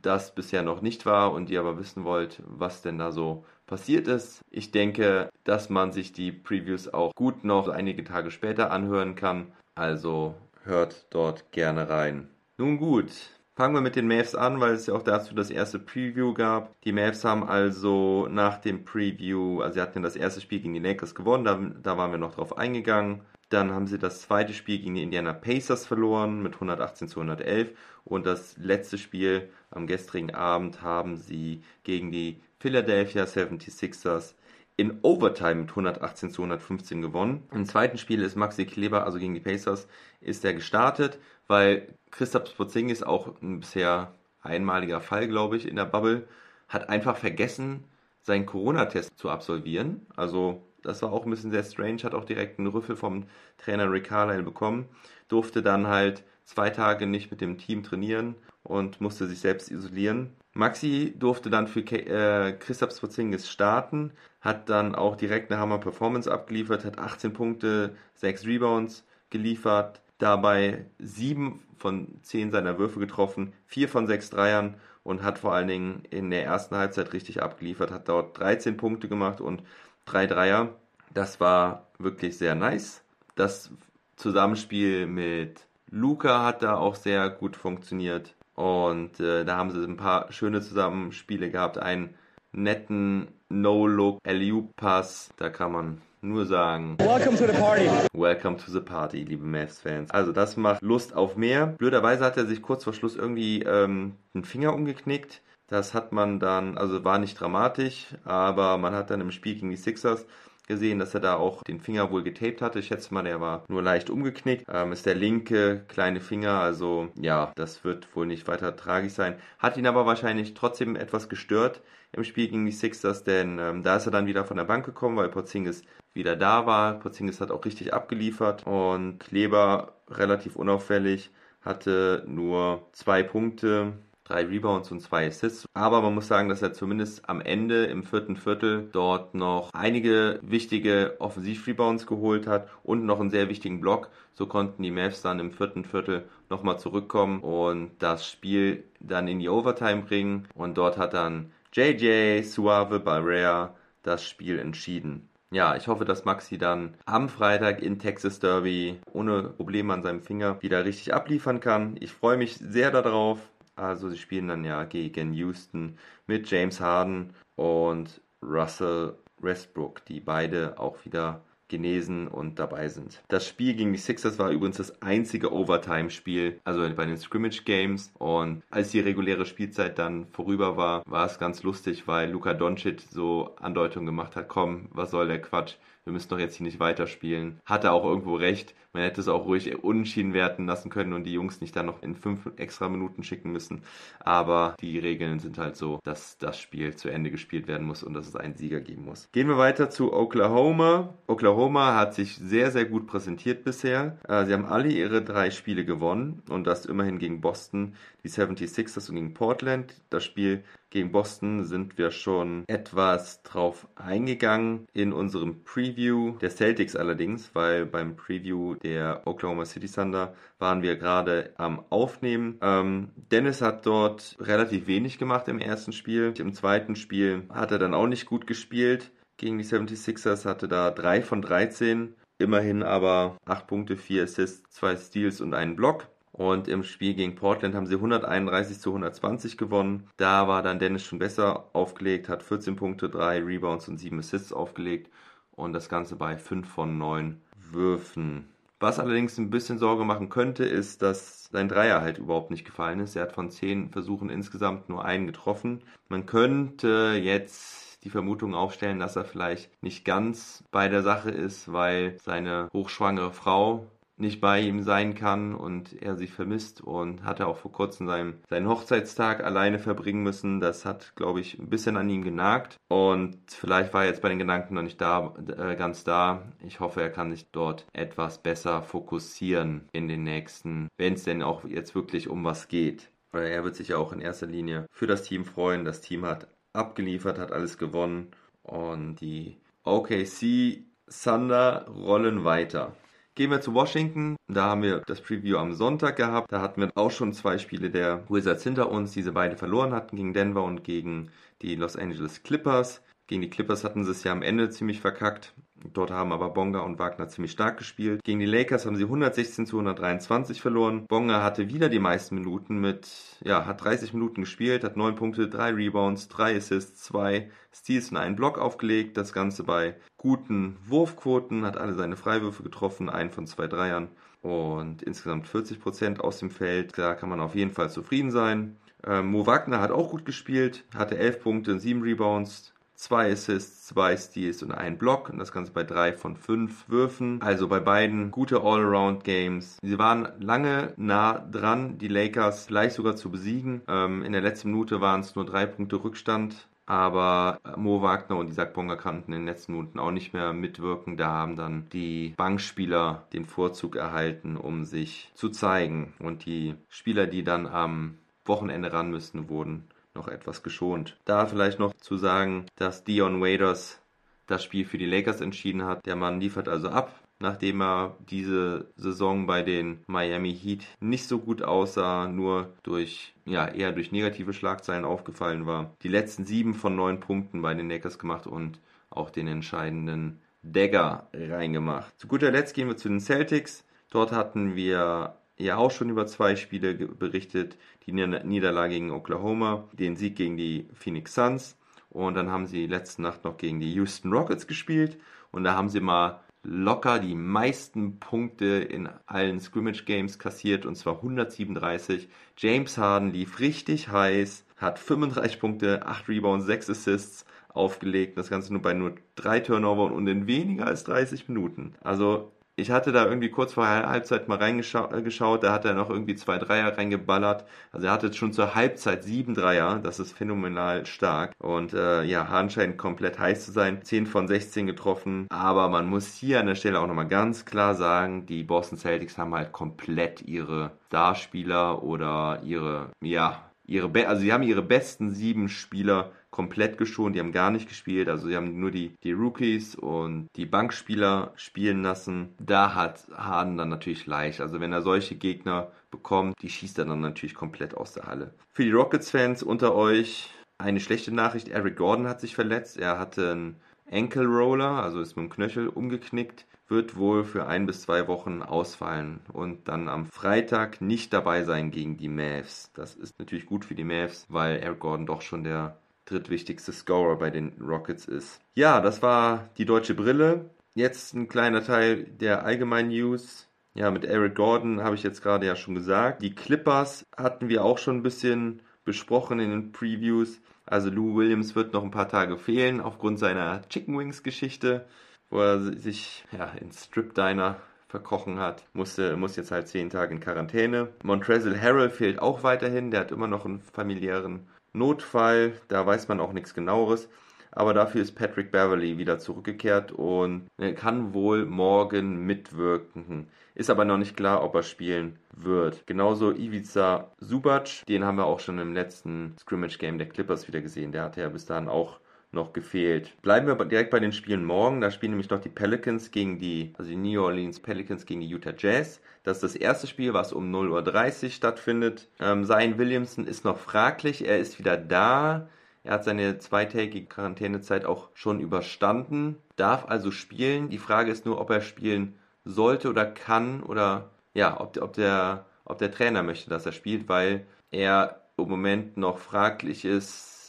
das 0.01 0.33
bisher 0.33 0.63
noch 0.63 0.81
nicht 0.81 1.05
war 1.05 1.33
und 1.33 1.49
ihr 1.49 1.59
aber 1.59 1.77
wissen 1.77 2.05
wollt, 2.05 2.41
was 2.45 2.81
denn 2.81 2.97
da 2.97 3.11
so 3.11 3.43
passiert 3.67 4.07
ist. 4.07 4.41
Ich 4.49 4.71
denke, 4.71 5.29
dass 5.43 5.69
man 5.69 5.91
sich 5.91 6.13
die 6.13 6.31
Previews 6.31 6.87
auch 6.93 7.13
gut 7.15 7.43
noch 7.43 7.67
einige 7.67 8.05
Tage 8.05 8.31
später 8.31 8.71
anhören 8.71 9.15
kann. 9.15 9.51
Also 9.75 10.35
hört 10.63 11.05
dort 11.09 11.51
gerne 11.51 11.89
rein. 11.89 12.29
Nun 12.57 12.77
gut, 12.77 13.11
fangen 13.55 13.73
wir 13.73 13.81
mit 13.81 13.95
den 13.95 14.07
Mavs 14.07 14.35
an, 14.35 14.59
weil 14.59 14.73
es 14.73 14.87
ja 14.87 14.93
auch 14.93 15.03
dazu 15.03 15.33
das 15.33 15.49
erste 15.49 15.79
Preview 15.79 16.33
gab. 16.33 16.79
Die 16.81 16.91
Mavs 16.91 17.23
haben 17.23 17.43
also 17.43 18.27
nach 18.29 18.57
dem 18.59 18.85
Preview, 18.85 19.61
also 19.61 19.75
sie 19.75 19.81
hatten 19.81 20.03
das 20.03 20.15
erste 20.15 20.41
Spiel 20.41 20.59
gegen 20.59 20.73
die 20.73 20.79
Lakers 20.79 21.15
gewonnen, 21.15 21.43
da, 21.43 21.59
da 21.81 21.97
waren 21.97 22.11
wir 22.11 22.17
noch 22.17 22.35
drauf 22.35 22.57
eingegangen. 22.57 23.21
Dann 23.49 23.71
haben 23.71 23.85
sie 23.85 23.99
das 23.99 24.21
zweite 24.21 24.53
Spiel 24.53 24.79
gegen 24.79 24.95
die 24.95 25.03
Indiana 25.03 25.33
Pacers 25.33 25.85
verloren 25.85 26.41
mit 26.41 26.53
118 26.53 27.09
zu 27.09 27.19
111. 27.19 27.77
Und 28.05 28.25
das 28.25 28.55
letzte 28.57 28.97
Spiel 28.97 29.49
am 29.71 29.87
gestrigen 29.87 30.33
Abend 30.33 30.81
haben 30.81 31.17
sie 31.17 31.61
gegen 31.83 32.11
die 32.11 32.41
Philadelphia 32.59 33.25
76ers 33.25 34.35
in 34.81 34.97
Overtime 35.03 35.61
mit 35.61 35.69
118 35.69 36.31
zu 36.31 36.41
115 36.41 37.03
gewonnen. 37.03 37.43
Im 37.51 37.67
zweiten 37.67 37.99
Spiel 37.99 38.23
ist 38.23 38.35
Maxi 38.35 38.65
Kleber, 38.65 39.05
also 39.05 39.19
gegen 39.19 39.35
die 39.35 39.39
Pacers, 39.39 39.87
ist 40.21 40.43
er 40.43 40.55
gestartet, 40.55 41.19
weil 41.47 41.87
Christoph 42.09 42.57
Porzingis 42.57 43.03
auch 43.03 43.39
ein 43.43 43.59
bisher 43.59 44.15
einmaliger 44.41 44.99
Fall, 44.99 45.27
glaube 45.27 45.55
ich, 45.55 45.67
in 45.67 45.75
der 45.75 45.85
Bubble, 45.85 46.27
hat 46.67 46.89
einfach 46.89 47.15
vergessen, 47.15 47.83
seinen 48.23 48.47
Corona-Test 48.47 49.19
zu 49.19 49.29
absolvieren. 49.29 50.07
Also 50.15 50.63
das 50.81 51.03
war 51.03 51.13
auch 51.13 51.25
ein 51.25 51.29
bisschen 51.29 51.51
sehr 51.51 51.63
strange, 51.63 52.01
hat 52.01 52.15
auch 52.15 52.25
direkt 52.25 52.57
einen 52.57 52.69
Rüffel 52.69 52.95
vom 52.95 53.25
Trainer 53.59 53.91
Rick 53.91 54.05
Carlisle 54.05 54.41
bekommen, 54.41 54.89
durfte 55.27 55.61
dann 55.61 55.85
halt 55.85 56.23
zwei 56.45 56.71
Tage 56.71 57.05
nicht 57.05 57.29
mit 57.29 57.39
dem 57.39 57.59
Team 57.59 57.83
trainieren 57.83 58.33
und 58.63 58.99
musste 58.99 59.27
sich 59.27 59.41
selbst 59.41 59.69
isolieren. 59.69 60.31
Maxi 60.53 61.13
durfte 61.17 61.49
dann 61.49 61.67
für 61.67 61.79
äh, 61.79 62.53
Christoph 62.53 62.91
Spotzingis 62.91 63.49
starten, 63.49 64.11
hat 64.41 64.69
dann 64.69 64.95
auch 64.95 65.15
direkt 65.15 65.51
eine 65.51 65.61
Hammer-Performance 65.61 66.31
abgeliefert, 66.31 66.83
hat 66.83 66.99
18 66.99 67.31
Punkte, 67.33 67.95
6 68.15 68.45
Rebounds 68.45 69.05
geliefert, 69.29 70.01
dabei 70.17 70.85
7 70.99 71.61
von 71.77 72.19
10 72.23 72.51
seiner 72.51 72.77
Würfe 72.77 72.99
getroffen, 72.99 73.53
4 73.67 73.87
von 73.87 74.07
6 74.07 74.29
Dreiern 74.29 74.75
und 75.03 75.23
hat 75.23 75.39
vor 75.39 75.53
allen 75.53 75.67
Dingen 75.67 76.03
in 76.09 76.29
der 76.29 76.43
ersten 76.43 76.75
Halbzeit 76.75 77.13
richtig 77.13 77.41
abgeliefert, 77.41 77.91
hat 77.91 78.09
dort 78.09 78.37
13 78.37 78.77
Punkte 78.77 79.07
gemacht 79.07 79.41
und 79.41 79.63
drei 80.05 80.27
Dreier. 80.27 80.75
Das 81.13 81.39
war 81.39 81.87
wirklich 81.97 82.37
sehr 82.37 82.55
nice. 82.55 83.03
Das 83.35 83.71
Zusammenspiel 84.15 85.07
mit 85.07 85.65
Luca 85.89 86.43
hat 86.45 86.61
da 86.61 86.75
auch 86.75 86.95
sehr 86.95 87.29
gut 87.29 87.55
funktioniert. 87.55 88.35
Und 88.61 89.19
äh, 89.19 89.43
da 89.43 89.57
haben 89.57 89.71
sie 89.71 89.83
ein 89.83 89.97
paar 89.97 90.31
schöne 90.31 90.61
Zusammenspiele 90.61 91.49
gehabt. 91.49 91.79
Einen 91.79 92.13
netten 92.51 93.29
No-Look 93.49 94.19
LU-Pass. 94.23 95.31
Da 95.37 95.49
kann 95.49 95.71
man 95.71 96.01
nur 96.21 96.45
sagen. 96.45 96.95
Welcome 96.99 97.37
to 97.37 97.47
the 97.47 97.57
party. 97.57 97.89
Welcome 98.13 98.57
to 98.57 98.69
the 98.69 98.81
party, 98.81 99.23
liebe 99.23 99.43
Mavs-Fans. 99.43 100.11
Also 100.11 100.31
das 100.31 100.57
macht 100.57 100.83
Lust 100.83 101.15
auf 101.15 101.37
mehr. 101.37 101.65
Blöderweise 101.65 102.23
hat 102.23 102.37
er 102.37 102.45
sich 102.45 102.61
kurz 102.61 102.83
vor 102.83 102.93
Schluss 102.93 103.15
irgendwie 103.15 103.63
ähm, 103.63 104.13
den 104.35 104.45
Finger 104.45 104.75
umgeknickt. 104.75 105.41
Das 105.65 105.95
hat 105.95 106.11
man 106.11 106.39
dann, 106.39 106.77
also 106.77 107.03
war 107.03 107.17
nicht 107.17 107.39
dramatisch, 107.39 108.09
aber 108.25 108.77
man 108.77 108.93
hat 108.93 109.09
dann 109.09 109.21
im 109.21 109.31
Spiel 109.31 109.55
gegen 109.55 109.71
die 109.71 109.77
Sixers 109.77 110.27
gesehen, 110.71 110.99
dass 110.99 111.13
er 111.13 111.19
da 111.19 111.35
auch 111.35 111.63
den 111.63 111.81
Finger 111.81 112.09
wohl 112.11 112.23
getaped 112.23 112.61
hatte. 112.61 112.79
Ich 112.79 112.87
schätze 112.87 113.13
mal, 113.13 113.23
der 113.23 113.41
war 113.41 113.65
nur 113.67 113.81
leicht 113.81 114.09
umgeknickt. 114.09 114.65
Ähm, 114.71 114.93
ist 114.93 115.05
der 115.05 115.15
linke 115.15 115.83
kleine 115.89 116.21
Finger, 116.21 116.59
also 116.61 117.09
ja, 117.19 117.51
das 117.55 117.83
wird 117.83 118.15
wohl 118.15 118.25
nicht 118.25 118.47
weiter 118.47 118.75
tragisch 118.75 119.13
sein. 119.13 119.35
Hat 119.59 119.75
ihn 119.77 119.85
aber 119.85 120.05
wahrscheinlich 120.05 120.53
trotzdem 120.53 120.95
etwas 120.95 121.27
gestört 121.27 121.81
im 122.13 122.23
Spiel 122.23 122.47
gegen 122.47 122.65
die 122.65 122.71
Sixers, 122.71 123.23
denn 123.23 123.59
ähm, 123.59 123.83
da 123.83 123.97
ist 123.97 124.05
er 124.05 124.11
dann 124.11 124.27
wieder 124.27 124.45
von 124.45 124.57
der 124.57 124.63
Bank 124.63 124.85
gekommen, 124.85 125.17
weil 125.17 125.29
Porzingis 125.29 125.83
wieder 126.13 126.35
da 126.35 126.65
war. 126.65 126.99
Porzingis 126.99 127.41
hat 127.41 127.51
auch 127.51 127.65
richtig 127.65 127.93
abgeliefert 127.93 128.65
und 128.65 129.19
Kleber 129.19 129.93
relativ 130.09 130.55
unauffällig 130.55 131.31
hatte 131.61 132.23
nur 132.27 132.87
zwei 132.93 133.23
Punkte, 133.23 133.93
drei 134.31 134.45
Rebounds 134.45 134.91
und 134.91 135.01
zwei 135.01 135.27
Assists. 135.27 135.65
Aber 135.73 136.01
man 136.01 136.15
muss 136.15 136.27
sagen, 136.27 136.49
dass 136.49 136.61
er 136.61 136.73
zumindest 136.73 137.27
am 137.29 137.41
Ende 137.41 137.85
im 137.85 138.03
vierten 138.03 138.37
Viertel 138.37 138.87
dort 138.91 139.35
noch 139.35 139.69
einige 139.73 140.39
wichtige 140.41 141.15
Offensiv-Rebounds 141.19 142.07
geholt 142.07 142.47
hat 142.47 142.69
und 142.83 143.05
noch 143.05 143.19
einen 143.19 143.29
sehr 143.29 143.49
wichtigen 143.49 143.81
Block. 143.81 144.09
So 144.33 144.47
konnten 144.47 144.83
die 144.83 144.91
Mavs 144.91 145.21
dann 145.21 145.39
im 145.39 145.51
vierten 145.51 145.83
Viertel 145.83 146.23
nochmal 146.49 146.79
zurückkommen 146.79 147.41
und 147.41 147.91
das 147.99 148.25
Spiel 148.25 148.85
dann 148.99 149.27
in 149.27 149.39
die 149.39 149.49
Overtime 149.49 150.03
bringen. 150.03 150.47
Und 150.55 150.77
dort 150.77 150.97
hat 150.97 151.13
dann 151.13 151.51
JJ 151.73 152.43
Suave 152.43 152.99
Barrea 152.99 153.75
das 154.03 154.27
Spiel 154.27 154.59
entschieden. 154.59 155.27
Ja, 155.53 155.75
ich 155.75 155.89
hoffe, 155.89 156.05
dass 156.05 156.23
Maxi 156.23 156.57
dann 156.57 156.95
am 157.05 157.27
Freitag 157.27 157.81
in 157.81 157.99
Texas 157.99 158.39
Derby 158.39 159.01
ohne 159.11 159.43
Probleme 159.43 159.93
an 159.93 160.01
seinem 160.01 160.21
Finger 160.21 160.61
wieder 160.61 160.85
richtig 160.85 161.13
abliefern 161.13 161.59
kann. 161.59 161.97
Ich 161.99 162.13
freue 162.13 162.37
mich 162.37 162.55
sehr 162.55 162.89
darauf. 162.89 163.39
Also 163.81 164.09
sie 164.09 164.17
spielen 164.17 164.47
dann 164.47 164.63
ja 164.63 164.83
gegen 164.83 165.33
Houston 165.33 165.97
mit 166.27 166.49
James 166.49 166.79
Harden 166.79 167.33
und 167.55 168.21
Russell 168.43 169.15
Westbrook, 169.39 170.05
die 170.05 170.19
beide 170.19 170.79
auch 170.79 171.03
wieder 171.03 171.41
genesen 171.67 172.27
und 172.27 172.59
dabei 172.59 172.89
sind. 172.89 173.23
Das 173.29 173.47
Spiel 173.47 173.73
gegen 173.73 173.93
die 173.93 173.97
Sixers 173.97 174.37
war 174.37 174.51
übrigens 174.51 174.77
das 174.77 175.01
einzige 175.01 175.51
Overtime-Spiel, 175.53 176.59
also 176.65 176.81
bei 176.93 177.05
den 177.05 177.17
Scrimmage 177.17 177.63
Games. 177.63 178.11
Und 178.19 178.61
als 178.69 178.91
die 178.91 178.99
reguläre 178.99 179.45
Spielzeit 179.45 179.97
dann 179.97 180.27
vorüber 180.27 180.77
war, 180.77 181.01
war 181.07 181.25
es 181.25 181.39
ganz 181.39 181.63
lustig, 181.63 182.07
weil 182.07 182.29
Luka 182.29 182.53
Doncic 182.53 183.01
so 183.09 183.55
Andeutungen 183.55 184.05
gemacht 184.05 184.35
hat, 184.35 184.49
komm, 184.49 184.89
was 184.91 185.11
soll 185.11 185.27
der 185.27 185.41
Quatsch? 185.41 185.75
Wir 186.03 186.13
müssen 186.13 186.29
doch 186.29 186.39
jetzt 186.39 186.55
hier 186.55 186.65
nicht 186.65 186.79
weiterspielen. 186.79 187.59
Hatte 187.65 187.91
auch 187.91 188.03
irgendwo 188.03 188.35
recht. 188.35 188.73
Man 188.93 189.03
hätte 189.03 189.21
es 189.21 189.27
auch 189.27 189.45
ruhig 189.45 189.83
unentschieden 189.83 190.33
werten 190.33 190.65
lassen 190.65 190.89
können 190.89 191.13
und 191.13 191.23
die 191.23 191.33
Jungs 191.33 191.61
nicht 191.61 191.75
dann 191.75 191.85
noch 191.85 192.01
in 192.01 192.15
fünf 192.15 192.49
extra 192.57 192.89
Minuten 192.89 193.23
schicken 193.23 193.51
müssen. 193.51 193.83
Aber 194.19 194.75
die 194.81 194.97
Regeln 194.97 195.39
sind 195.39 195.57
halt 195.57 195.75
so, 195.75 195.99
dass 196.03 196.37
das 196.39 196.59
Spiel 196.59 196.95
zu 196.95 197.09
Ende 197.09 197.31
gespielt 197.31 197.67
werden 197.67 197.85
muss 197.85 198.03
und 198.03 198.13
dass 198.13 198.27
es 198.27 198.35
einen 198.35 198.55
Sieger 198.55 198.81
geben 198.81 199.05
muss. 199.05 199.29
Gehen 199.31 199.47
wir 199.47 199.57
weiter 199.57 199.89
zu 199.89 200.11
Oklahoma. 200.11 201.13
Oklahoma 201.27 201.95
hat 201.95 202.15
sich 202.15 202.35
sehr, 202.35 202.71
sehr 202.71 202.85
gut 202.85 203.07
präsentiert 203.07 203.63
bisher. 203.63 204.17
Äh, 204.27 204.45
sie 204.45 204.53
haben 204.53 204.65
alle 204.65 204.89
ihre 204.89 205.21
drei 205.21 205.51
Spiele 205.51 205.85
gewonnen 205.85 206.41
und 206.49 206.65
das 206.65 206.85
immerhin 206.85 207.19
gegen 207.19 207.41
Boston, 207.41 207.95
die 208.23 208.29
76ers 208.29 209.09
und 209.09 209.15
gegen 209.15 209.33
Portland. 209.33 209.93
Das 210.09 210.25
Spiel 210.25 210.63
gegen 210.91 211.11
Boston 211.11 211.63
sind 211.63 211.97
wir 211.97 212.11
schon 212.11 212.65
etwas 212.67 213.41
drauf 213.43 213.87
eingegangen 213.95 214.87
in 214.93 215.13
unserem 215.13 215.63
Preview 215.63 216.37
der 216.41 216.51
Celtics 216.51 216.95
allerdings, 216.97 217.55
weil 217.55 217.85
beim 217.85 218.17
Preview 218.17 218.75
der 218.75 219.21
Oklahoma 219.25 219.65
City 219.65 219.87
Thunder 219.87 220.35
waren 220.59 220.83
wir 220.83 220.97
gerade 220.97 221.53
am 221.55 221.83
Aufnehmen. 221.89 222.59
Ähm, 222.61 223.09
Dennis 223.15 223.61
hat 223.61 223.85
dort 223.85 224.35
relativ 224.39 224.85
wenig 224.87 225.17
gemacht 225.17 225.47
im 225.47 225.59
ersten 225.59 225.93
Spiel. 225.93 226.33
Im 226.37 226.53
zweiten 226.53 226.97
Spiel 226.97 227.43
hat 227.49 227.71
er 227.71 227.79
dann 227.79 227.93
auch 227.93 228.07
nicht 228.07 228.25
gut 228.25 228.45
gespielt 228.45 229.11
gegen 229.37 229.57
die 229.57 229.65
76ers, 229.65 230.45
hatte 230.45 230.67
da 230.67 230.91
3 230.91 231.21
von 231.21 231.41
13. 231.41 232.13
Immerhin 232.37 232.83
aber 232.83 233.37
8 233.45 233.67
Punkte, 233.67 233.95
4 233.95 234.23
Assists, 234.23 234.69
2 234.71 234.97
Steals 234.97 235.41
und 235.41 235.53
einen 235.53 235.75
Block. 235.75 236.07
Und 236.31 236.67
im 236.67 236.83
Spiel 236.83 237.13
gegen 237.13 237.35
Portland 237.35 237.75
haben 237.75 237.87
sie 237.87 237.95
131 237.95 238.79
zu 238.79 238.89
120 238.91 239.57
gewonnen. 239.57 240.07
Da 240.17 240.47
war 240.47 240.63
dann 240.63 240.79
Dennis 240.79 241.03
schon 241.03 241.19
besser 241.19 241.65
aufgelegt, 241.73 242.29
hat 242.29 242.43
14 242.43 242.75
Punkte, 242.75 243.09
3 243.09 243.43
Rebounds 243.43 243.87
und 243.87 243.97
7 243.97 244.19
Assists 244.19 244.53
aufgelegt. 244.53 245.11
Und 245.51 245.73
das 245.73 245.89
Ganze 245.89 246.15
bei 246.15 246.37
5 246.37 246.67
von 246.67 246.97
9 246.97 247.41
Würfen. 247.71 248.47
Was 248.79 248.99
allerdings 248.99 249.37
ein 249.37 249.51
bisschen 249.51 249.77
Sorge 249.77 250.05
machen 250.05 250.29
könnte, 250.29 250.63
ist, 250.63 251.03
dass 251.03 251.45
sein 251.51 251.69
Dreier 251.69 252.01
halt 252.01 252.17
überhaupt 252.17 252.49
nicht 252.49 252.65
gefallen 252.65 252.99
ist. 252.99 253.15
Er 253.15 253.23
hat 253.23 253.33
von 253.33 253.51
10 253.51 253.91
Versuchen 253.91 254.29
insgesamt 254.29 254.89
nur 254.89 255.05
einen 255.05 255.27
getroffen. 255.27 255.83
Man 256.09 256.25
könnte 256.25 257.19
jetzt 257.21 258.03
die 258.03 258.09
Vermutung 258.09 258.55
aufstellen, 258.55 258.99
dass 258.99 259.15
er 259.15 259.25
vielleicht 259.25 259.69
nicht 259.83 260.03
ganz 260.03 260.63
bei 260.71 260.87
der 260.87 261.03
Sache 261.03 261.29
ist, 261.29 261.71
weil 261.71 262.17
seine 262.23 262.69
hochschwangere 262.73 263.31
Frau 263.31 263.85
nicht 264.21 264.39
bei 264.39 264.61
ihm 264.61 264.83
sein 264.83 265.15
kann 265.15 265.53
und 265.53 266.01
er 266.01 266.15
sich 266.15 266.31
vermisst 266.31 266.81
und 266.81 267.23
hatte 267.23 267.47
auch 267.47 267.57
vor 267.57 267.71
kurzem 267.71 268.07
seinen, 268.07 268.41
seinen 268.49 268.69
Hochzeitstag 268.69 269.43
alleine 269.43 269.79
verbringen 269.79 270.23
müssen. 270.23 270.59
Das 270.59 270.85
hat, 270.85 271.13
glaube 271.15 271.41
ich, 271.41 271.59
ein 271.59 271.69
bisschen 271.69 271.97
an 271.97 272.09
ihm 272.09 272.23
genagt 272.23 272.77
und 272.87 273.37
vielleicht 273.47 273.93
war 273.93 274.03
er 274.03 274.09
jetzt 274.09 274.21
bei 274.21 274.29
den 274.29 274.39
Gedanken 274.39 274.75
noch 274.75 274.83
nicht 274.83 275.01
da, 275.01 275.33
äh, 275.57 275.75
ganz 275.75 276.03
da. 276.03 276.43
Ich 276.65 276.79
hoffe, 276.79 277.01
er 277.01 277.09
kann 277.09 277.31
sich 277.31 277.51
dort 277.51 277.85
etwas 277.93 278.41
besser 278.41 278.81
fokussieren 278.81 279.89
in 279.91 280.07
den 280.07 280.23
nächsten, 280.23 280.87
wenn 280.97 281.13
es 281.13 281.23
denn 281.23 281.43
auch 281.43 281.65
jetzt 281.65 281.95
wirklich 281.95 282.29
um 282.29 282.43
was 282.43 282.67
geht. 282.67 283.09
Er 283.33 283.63
wird 283.63 283.75
sich 283.75 283.89
ja 283.89 283.97
auch 283.97 284.11
in 284.11 284.19
erster 284.19 284.47
Linie 284.47 284.85
für 284.91 285.07
das 285.07 285.23
Team 285.23 285.45
freuen. 285.45 285.85
Das 285.85 286.01
Team 286.01 286.25
hat 286.25 286.47
abgeliefert, 286.73 287.39
hat 287.39 287.51
alles 287.51 287.77
gewonnen 287.77 288.31
und 288.63 289.15
die 289.15 289.57
OKC 289.83 290.83
Thunder 291.09 291.87
rollen 291.87 292.43
weiter. 292.43 292.95
Gehen 293.41 293.49
wir 293.49 293.59
zu 293.59 293.73
Washington. 293.73 294.35
Da 294.47 294.65
haben 294.65 294.83
wir 294.83 294.99
das 294.99 295.19
Preview 295.19 295.57
am 295.57 295.73
Sonntag 295.73 296.15
gehabt. 296.15 296.51
Da 296.51 296.61
hatten 296.61 296.79
wir 296.79 296.91
auch 296.93 297.09
schon 297.09 297.33
zwei 297.33 297.57
Spiele 297.57 297.89
der 297.89 298.29
Wizards 298.29 298.61
hinter 298.61 298.91
uns, 298.91 299.13
die 299.13 299.23
sie 299.23 299.31
beide 299.31 299.57
verloren 299.57 299.93
hatten 299.93 300.15
gegen 300.15 300.35
Denver 300.35 300.63
und 300.63 300.83
gegen 300.83 301.31
die 301.63 301.73
Los 301.73 301.95
Angeles 301.95 302.43
Clippers. 302.43 303.01
Gegen 303.25 303.41
die 303.41 303.49
Clippers 303.49 303.83
hatten 303.83 304.03
sie 304.03 304.11
es 304.11 304.23
ja 304.23 304.31
am 304.31 304.43
Ende 304.43 304.69
ziemlich 304.69 305.01
verkackt. 305.01 305.55
Dort 305.93 306.11
haben 306.11 306.31
aber 306.31 306.49
Bonga 306.49 306.79
und 306.81 306.99
Wagner 306.99 307.27
ziemlich 307.27 307.51
stark 307.51 307.77
gespielt. 307.77 308.23
Gegen 308.23 308.39
die 308.39 308.45
Lakers 308.45 308.85
haben 308.85 308.95
sie 308.95 309.03
116 309.03 309.65
zu 309.65 309.77
123 309.77 310.61
verloren. 310.61 311.05
Bonga 311.07 311.43
hatte 311.43 311.69
wieder 311.69 311.89
die 311.89 311.99
meisten 311.99 312.35
Minuten 312.35 312.79
mit, 312.79 313.07
ja, 313.43 313.65
hat 313.65 313.83
30 313.83 314.13
Minuten 314.13 314.41
gespielt, 314.41 314.83
hat 314.83 314.97
9 314.97 315.15
Punkte, 315.15 315.49
3 315.49 315.71
Rebounds, 315.71 316.27
3 316.27 316.57
Assists, 316.57 317.03
2 317.03 317.49
Steals 317.73 318.11
und 318.11 318.17
einen 318.17 318.35
Block 318.35 318.57
aufgelegt. 318.57 319.17
Das 319.17 319.33
Ganze 319.33 319.63
bei 319.63 319.95
guten 320.17 320.77
Wurfquoten, 320.85 321.65
hat 321.65 321.77
alle 321.77 321.93
seine 321.93 322.15
Freiwürfe 322.15 322.63
getroffen, 322.63 323.09
einen 323.09 323.31
von 323.31 323.47
zwei 323.47 323.67
Dreiern 323.67 324.09
und 324.41 325.01
insgesamt 325.01 325.47
40% 325.47 326.19
aus 326.19 326.39
dem 326.39 326.49
Feld. 326.49 326.97
Da 326.97 327.15
kann 327.15 327.29
man 327.29 327.39
auf 327.39 327.55
jeden 327.55 327.71
Fall 327.71 327.89
zufrieden 327.89 328.31
sein. 328.31 328.77
Ähm, 329.05 329.31
Mo 329.31 329.47
Wagner 329.47 329.81
hat 329.81 329.91
auch 329.91 330.11
gut 330.11 330.25
gespielt, 330.25 330.83
hatte 330.95 331.17
11 331.17 331.41
Punkte, 331.41 331.79
7 331.79 332.01
Rebounds, 332.01 332.73
zwei 333.01 333.31
Assists, 333.31 333.87
zwei 333.87 334.15
Steals 334.15 334.61
und 334.61 334.71
ein 334.71 334.97
Block 334.97 335.29
und 335.29 335.39
das 335.39 335.51
Ganze 335.51 335.71
bei 335.71 335.83
drei 335.83 336.13
von 336.13 336.35
fünf 336.35 336.87
Würfen. 336.87 337.41
Also 337.41 337.67
bei 337.67 337.79
beiden 337.79 338.29
gute 338.29 338.61
All-Around-Games. 338.61 339.79
Sie 339.81 339.97
waren 339.97 340.29
lange 340.39 340.93
nah 340.97 341.39
dran, 341.39 341.97
die 341.97 342.07
Lakers 342.07 342.67
vielleicht 342.67 342.95
sogar 342.95 343.15
zu 343.15 343.31
besiegen. 343.31 343.81
Ähm, 343.87 344.23
in 344.23 344.33
der 344.33 344.41
letzten 344.41 344.69
Minute 344.69 345.01
waren 345.01 345.21
es 345.21 345.35
nur 345.35 345.45
drei 345.45 345.65
Punkte 345.65 346.03
Rückstand. 346.03 346.67
Aber 346.85 347.59
Mo 347.77 348.01
Wagner 348.01 348.37
und 348.37 348.49
Isaac 348.49 348.73
Bonga 348.73 348.97
konnten 348.97 349.31
in 349.31 349.39
den 349.39 349.47
letzten 349.47 349.73
Minuten 349.73 349.97
auch 349.97 350.11
nicht 350.11 350.33
mehr 350.33 350.51
mitwirken. 350.51 351.15
Da 351.15 351.27
haben 351.29 351.55
dann 351.55 351.87
die 351.93 352.33
Bankspieler 352.37 353.27
den 353.33 353.45
Vorzug 353.45 353.95
erhalten, 353.95 354.57
um 354.57 354.83
sich 354.83 355.31
zu 355.33 355.49
zeigen. 355.49 356.13
Und 356.19 356.45
die 356.45 356.75
Spieler, 356.89 357.27
die 357.27 357.43
dann 357.43 357.65
am 357.65 358.17
Wochenende 358.45 358.91
ran 358.91 359.09
müssten, 359.09 359.47
wurden 359.49 359.85
noch 360.15 360.27
etwas 360.27 360.63
geschont. 360.63 361.17
Da 361.25 361.45
vielleicht 361.45 361.79
noch 361.79 361.93
zu 361.95 362.17
sagen, 362.17 362.65
dass 362.75 363.03
Dion 363.03 363.41
Waders 363.41 364.01
das 364.47 364.63
Spiel 364.63 364.85
für 364.85 364.97
die 364.97 365.05
Lakers 365.05 365.41
entschieden 365.41 365.85
hat. 365.85 366.05
Der 366.05 366.15
Mann 366.15 366.39
liefert 366.39 366.67
also 366.67 366.89
ab. 366.89 367.21
nachdem 367.41 367.81
er 367.81 368.15
diese 368.29 368.91
Saison 368.95 369.47
bei 369.47 369.63
den 369.63 370.03
Miami 370.07 370.53
Heat 370.53 370.85
nicht 370.99 371.27
so 371.27 371.39
gut 371.39 371.63
aussah, 371.63 372.27
nur 372.27 372.73
durch 372.83 373.33
ja, 373.45 373.67
eher 373.67 373.91
durch 373.91 374.11
negative 374.11 374.53
Schlagzeilen 374.53 375.05
aufgefallen 375.05 375.65
war. 375.65 375.95
Die 376.03 376.07
letzten 376.07 376.45
sieben 376.45 376.73
von 376.73 376.95
neun 376.95 377.19
Punkten 377.19 377.61
bei 377.61 377.73
den 377.73 377.89
Lakers 377.89 378.19
gemacht 378.19 378.47
und 378.47 378.79
auch 379.09 379.29
den 379.29 379.47
entscheidenden 379.47 380.39
Dagger 380.63 381.27
reingemacht. 381.33 382.17
Zu 382.19 382.27
guter 382.27 382.51
Letzt 382.51 382.75
gehen 382.75 382.87
wir 382.87 382.97
zu 382.97 383.09
den 383.09 383.19
Celtics. 383.19 383.83
Dort 384.11 384.31
hatten 384.31 384.75
wir 384.75 385.35
ja 385.57 385.77
auch 385.77 385.91
schon 385.91 386.09
über 386.09 386.25
zwei 386.27 386.55
Spiele 386.55 386.93
berichtet. 386.93 387.77
Die 388.05 388.11
Niederlage 388.11 388.93
gegen 388.93 389.11
Oklahoma, 389.11 389.87
den 389.93 390.15
Sieg 390.15 390.35
gegen 390.35 390.57
die 390.57 390.87
Phoenix 390.93 391.35
Suns 391.35 391.77
und 392.09 392.35
dann 392.35 392.49
haben 392.49 392.67
sie 392.67 392.87
letzte 392.87 393.21
Nacht 393.21 393.43
noch 393.43 393.57
gegen 393.57 393.79
die 393.79 393.93
Houston 393.93 394.33
Rockets 394.33 394.67
gespielt 394.67 395.17
und 395.51 395.63
da 395.63 395.75
haben 395.75 395.89
sie 395.89 396.01
mal 396.01 396.41
locker 396.63 397.19
die 397.19 397.35
meisten 397.35 398.19
Punkte 398.19 398.65
in 398.65 399.09
allen 399.25 399.59
Scrimmage 399.59 400.05
Games 400.05 400.37
kassiert 400.37 400.85
und 400.85 400.95
zwar 400.95 401.15
137. 401.17 402.29
James 402.57 402.97
Harden 402.97 403.31
lief 403.31 403.59
richtig 403.59 404.09
heiß, 404.09 404.65
hat 404.77 404.99
35 404.99 405.59
Punkte, 405.59 406.05
8 406.05 406.29
Rebounds, 406.29 406.65
6 406.65 406.89
Assists 406.91 407.45
aufgelegt. 407.69 408.37
Das 408.37 408.49
Ganze 408.49 408.73
nur 408.73 408.81
bei 408.81 408.93
nur 408.93 409.15
3 409.35 409.61
Turnovern 409.61 410.11
und 410.11 410.27
in 410.27 410.47
weniger 410.47 410.85
als 410.87 411.03
30 411.05 411.47
Minuten. 411.47 411.95
Also 412.01 412.51
ich 412.75 412.91
hatte 412.91 413.11
da 413.11 413.25
irgendwie 413.25 413.49
kurz 413.49 413.73
vor 413.73 413.85
der 413.85 414.09
Halbzeit 414.09 414.47
mal 414.47 414.57
reingeschaut, 414.57 415.13
äh, 415.13 415.59
da 415.61 415.73
hat 415.73 415.85
er 415.85 415.93
noch 415.93 416.09
irgendwie 416.09 416.35
zwei 416.35 416.57
Dreier 416.57 416.97
reingeballert. 416.97 417.65
Also 417.91 418.07
er 418.07 418.13
hatte 418.13 418.33
schon 418.33 418.53
zur 418.53 418.75
Halbzeit 418.75 419.23
sieben 419.23 419.53
Dreier, 419.53 419.99
das 419.99 420.19
ist 420.19 420.33
phänomenal 420.33 421.05
stark. 421.05 421.53
Und 421.59 421.93
äh, 421.93 422.23
ja, 422.23 422.47
Hahn 422.49 422.69
scheint 422.69 422.97
komplett 422.97 423.39
heiß 423.39 423.65
zu 423.65 423.71
sein. 423.71 424.01
10 424.03 424.25
von 424.25 424.47
16 424.47 424.87
getroffen. 424.87 425.47
Aber 425.49 425.89
man 425.89 426.07
muss 426.07 426.33
hier 426.33 426.59
an 426.59 426.67
der 426.67 426.75
Stelle 426.75 426.99
auch 426.99 427.07
nochmal 427.07 427.27
ganz 427.27 427.65
klar 427.65 427.95
sagen, 427.95 428.45
die 428.45 428.63
Boston 428.63 428.97
Celtics 428.97 429.37
haben 429.37 429.53
halt 429.53 429.71
komplett 429.71 430.41
ihre 430.41 430.91
Starspieler 431.07 432.03
oder 432.03 432.61
ihre, 432.63 433.11
ja, 433.21 433.70
ihre, 433.91 434.09
Be 434.09 434.27
also 434.27 434.41
sie 434.41 434.53
haben 434.53 434.63
ihre 434.63 434.81
besten 434.81 435.31
sieben 435.31 435.69
Spieler 435.69 436.31
komplett 436.49 436.97
geschont, 436.97 437.35
die 437.35 437.39
haben 437.39 437.51
gar 437.51 437.71
nicht 437.71 437.87
gespielt, 437.87 438.29
also 438.29 438.47
sie 438.47 438.55
haben 438.55 438.79
nur 438.79 438.91
die, 438.91 439.15
die 439.23 439.33
Rookies 439.33 439.95
und 439.95 440.47
die 440.55 440.65
Bankspieler 440.65 441.51
spielen 441.55 442.01
lassen. 442.01 442.49
Da 442.59 442.95
hat 442.95 443.27
Harden 443.35 443.77
dann 443.77 443.89
natürlich 443.89 444.25
leicht, 444.25 444.61
also 444.61 444.79
wenn 444.79 444.93
er 444.93 445.01
solche 445.01 445.35
Gegner 445.35 445.91
bekommt, 446.09 446.55
die 446.61 446.69
schießt 446.69 446.99
er 446.99 447.05
dann 447.05 447.21
natürlich 447.21 447.55
komplett 447.55 447.95
aus 447.95 448.13
der 448.13 448.23
Halle. 448.23 448.53
Für 448.73 448.83
die 448.83 448.91
Rockets-Fans 448.91 449.63
unter 449.63 449.95
euch 449.95 450.49
eine 450.77 450.99
schlechte 450.99 451.33
Nachricht, 451.33 451.67
Eric 451.67 451.97
Gordon 451.97 452.27
hat 452.27 452.41
sich 452.41 452.55
verletzt, 452.55 452.97
er 452.97 453.19
hatte 453.19 453.51
einen 453.51 453.75
Ankle 454.11 454.45
Roller, 454.45 455.03
also 455.03 455.21
ist 455.21 455.37
mit 455.37 455.45
dem 455.45 455.49
Knöchel 455.49 455.87
umgeknickt 455.87 456.65
wird 456.91 457.15
wohl 457.15 457.43
für 457.43 457.65
ein 457.65 457.87
bis 457.87 458.03
zwei 458.03 458.27
Wochen 458.27 458.61
ausfallen 458.61 459.39
und 459.51 459.87
dann 459.87 460.07
am 460.07 460.27
Freitag 460.27 461.01
nicht 461.01 461.33
dabei 461.33 461.63
sein 461.63 461.89
gegen 461.89 462.17
die 462.17 462.27
Mavs. 462.27 462.91
Das 462.93 463.15
ist 463.15 463.39
natürlich 463.39 463.65
gut 463.65 463.85
für 463.85 463.95
die 463.95 464.03
Mavs, 464.03 464.45
weil 464.49 464.77
Eric 464.77 464.99
Gordon 464.99 465.25
doch 465.25 465.41
schon 465.41 465.63
der 465.63 465.97
drittwichtigste 466.25 466.91
Scorer 466.91 467.37
bei 467.37 467.49
den 467.49 467.73
Rockets 467.81 468.25
ist. 468.25 468.59
Ja, 468.75 469.01
das 469.01 469.21
war 469.21 469.69
die 469.77 469.85
deutsche 469.85 470.13
Brille. 470.13 470.69
Jetzt 470.93 471.33
ein 471.33 471.47
kleiner 471.47 471.83
Teil 471.83 472.25
der 472.25 472.65
allgemeinen 472.65 473.09
News. 473.09 473.67
Ja, 473.93 474.11
mit 474.11 474.23
Eric 474.23 474.55
Gordon 474.55 475.01
habe 475.01 475.15
ich 475.15 475.23
jetzt 475.23 475.41
gerade 475.41 475.65
ja 475.65 475.75
schon 475.75 475.95
gesagt. 475.95 476.41
Die 476.41 476.53
Clippers 476.53 477.25
hatten 477.35 477.69
wir 477.69 477.83
auch 477.83 477.97
schon 477.97 478.17
ein 478.17 478.23
bisschen 478.23 478.81
besprochen 479.03 479.59
in 479.59 479.71
den 479.71 479.91
Previews. 479.91 480.61
Also 480.85 481.09
Lou 481.09 481.35
Williams 481.35 481.75
wird 481.75 481.93
noch 481.93 482.03
ein 482.03 482.11
paar 482.11 482.29
Tage 482.29 482.57
fehlen 482.57 483.01
aufgrund 483.01 483.39
seiner 483.39 483.87
Chicken 483.89 484.17
Wings 484.17 484.43
Geschichte, 484.43 485.05
wo 485.51 485.59
er 485.59 485.79
sich 485.79 486.43
ja, 486.51 486.71
in 486.81 486.91
Strip 486.91 487.35
Diner 487.35 487.77
verkrochen 488.07 488.59
hat, 488.59 488.83
musste, 488.93 489.37
muss 489.37 489.55
jetzt 489.55 489.71
halt 489.71 489.87
zehn 489.87 490.09
Tage 490.09 490.33
in 490.33 490.39
Quarantäne. 490.39 491.09
Montrezl 491.23 491.79
Harrell 491.79 492.09
fehlt 492.09 492.39
auch 492.39 492.63
weiterhin, 492.63 493.11
der 493.11 493.21
hat 493.21 493.31
immer 493.31 493.47
noch 493.47 493.65
einen 493.65 493.81
familiären 493.81 494.67
Notfall, 494.93 495.73
da 495.87 496.05
weiß 496.05 496.27
man 496.27 496.39
auch 496.39 496.51
nichts 496.51 496.73
genaueres. 496.73 497.29
Aber 497.73 497.93
dafür 497.93 498.21
ist 498.21 498.35
Patrick 498.35 498.71
Beverly 498.71 499.17
wieder 499.17 499.39
zurückgekehrt 499.39 500.11
und 500.11 500.67
kann 500.97 501.33
wohl 501.33 501.65
morgen 501.65 502.45
mitwirken. 502.45 503.47
Ist 503.75 503.89
aber 503.89 504.03
noch 504.03 504.17
nicht 504.17 504.35
klar, 504.35 504.61
ob 504.61 504.75
er 504.75 504.83
spielen 504.83 505.39
wird. 505.55 506.05
Genauso 506.05 506.51
Ivica 506.51 507.31
Subac, 507.39 508.05
den 508.09 508.25
haben 508.25 508.37
wir 508.37 508.45
auch 508.45 508.59
schon 508.59 508.77
im 508.77 508.93
letzten 508.93 509.55
Scrimmage 509.57 509.97
Game 509.99 510.17
der 510.17 510.27
Clippers 510.27 510.67
wieder 510.67 510.81
gesehen. 510.81 511.13
Der 511.13 511.23
hatte 511.23 511.39
ja 511.39 511.47
bis 511.47 511.65
dahin 511.65 511.87
auch 511.87 512.19
noch 512.51 512.73
gefehlt. 512.73 513.41
Bleiben 513.41 513.67
wir 513.67 513.75
direkt 513.85 514.11
bei 514.11 514.19
den 514.19 514.33
Spielen 514.33 514.65
morgen. 514.65 515.01
Da 515.01 515.11
spielen 515.11 515.31
nämlich 515.31 515.49
noch 515.49 515.61
die 515.61 515.69
Pelicans 515.69 516.31
gegen 516.31 516.59
die, 516.59 516.93
also 516.97 517.09
die 517.09 517.17
New 517.17 517.41
Orleans 517.41 517.79
Pelicans 517.79 518.25
gegen 518.25 518.41
die 518.41 518.47
Utah 518.47 518.73
Jazz. 518.77 519.21
Das 519.43 519.57
ist 519.57 519.63
das 519.63 519.75
erste 519.75 520.07
Spiel, 520.07 520.33
was 520.33 520.53
um 520.53 520.73
0.30 520.73 521.43
Uhr 521.43 521.49
stattfindet. 521.49 522.29
Ähm, 522.39 522.65
Zion 522.65 522.97
Williamson 522.97 523.47
ist 523.47 523.63
noch 523.63 523.77
fraglich. 523.77 524.45
Er 524.47 524.59
ist 524.59 524.79
wieder 524.79 524.97
da. 524.97 525.69
Er 526.03 526.13
hat 526.13 526.23
seine 526.23 526.57
zweitägige 526.57 527.27
Quarantänezeit 527.27 528.05
auch 528.05 528.29
schon 528.33 528.59
überstanden, 528.59 529.57
darf 529.75 530.05
also 530.07 530.31
spielen. 530.31 530.89
Die 530.89 530.97
Frage 530.97 531.31
ist 531.31 531.45
nur, 531.45 531.61
ob 531.61 531.69
er 531.69 531.81
spielen 531.81 532.35
sollte 532.65 533.09
oder 533.09 533.25
kann 533.25 533.83
oder 533.83 534.31
ja, 534.53 534.79
ob, 534.79 534.97
ob, 535.01 535.13
der, 535.13 535.65
ob 535.85 535.99
der 535.99 536.11
Trainer 536.11 536.43
möchte, 536.43 536.69
dass 536.69 536.85
er 536.85 536.91
spielt, 536.91 537.29
weil 537.29 537.65
er 537.91 538.41
im 538.57 538.67
Moment 538.67 539.17
noch 539.17 539.37
fraglich 539.37 540.05
ist, 540.05 540.60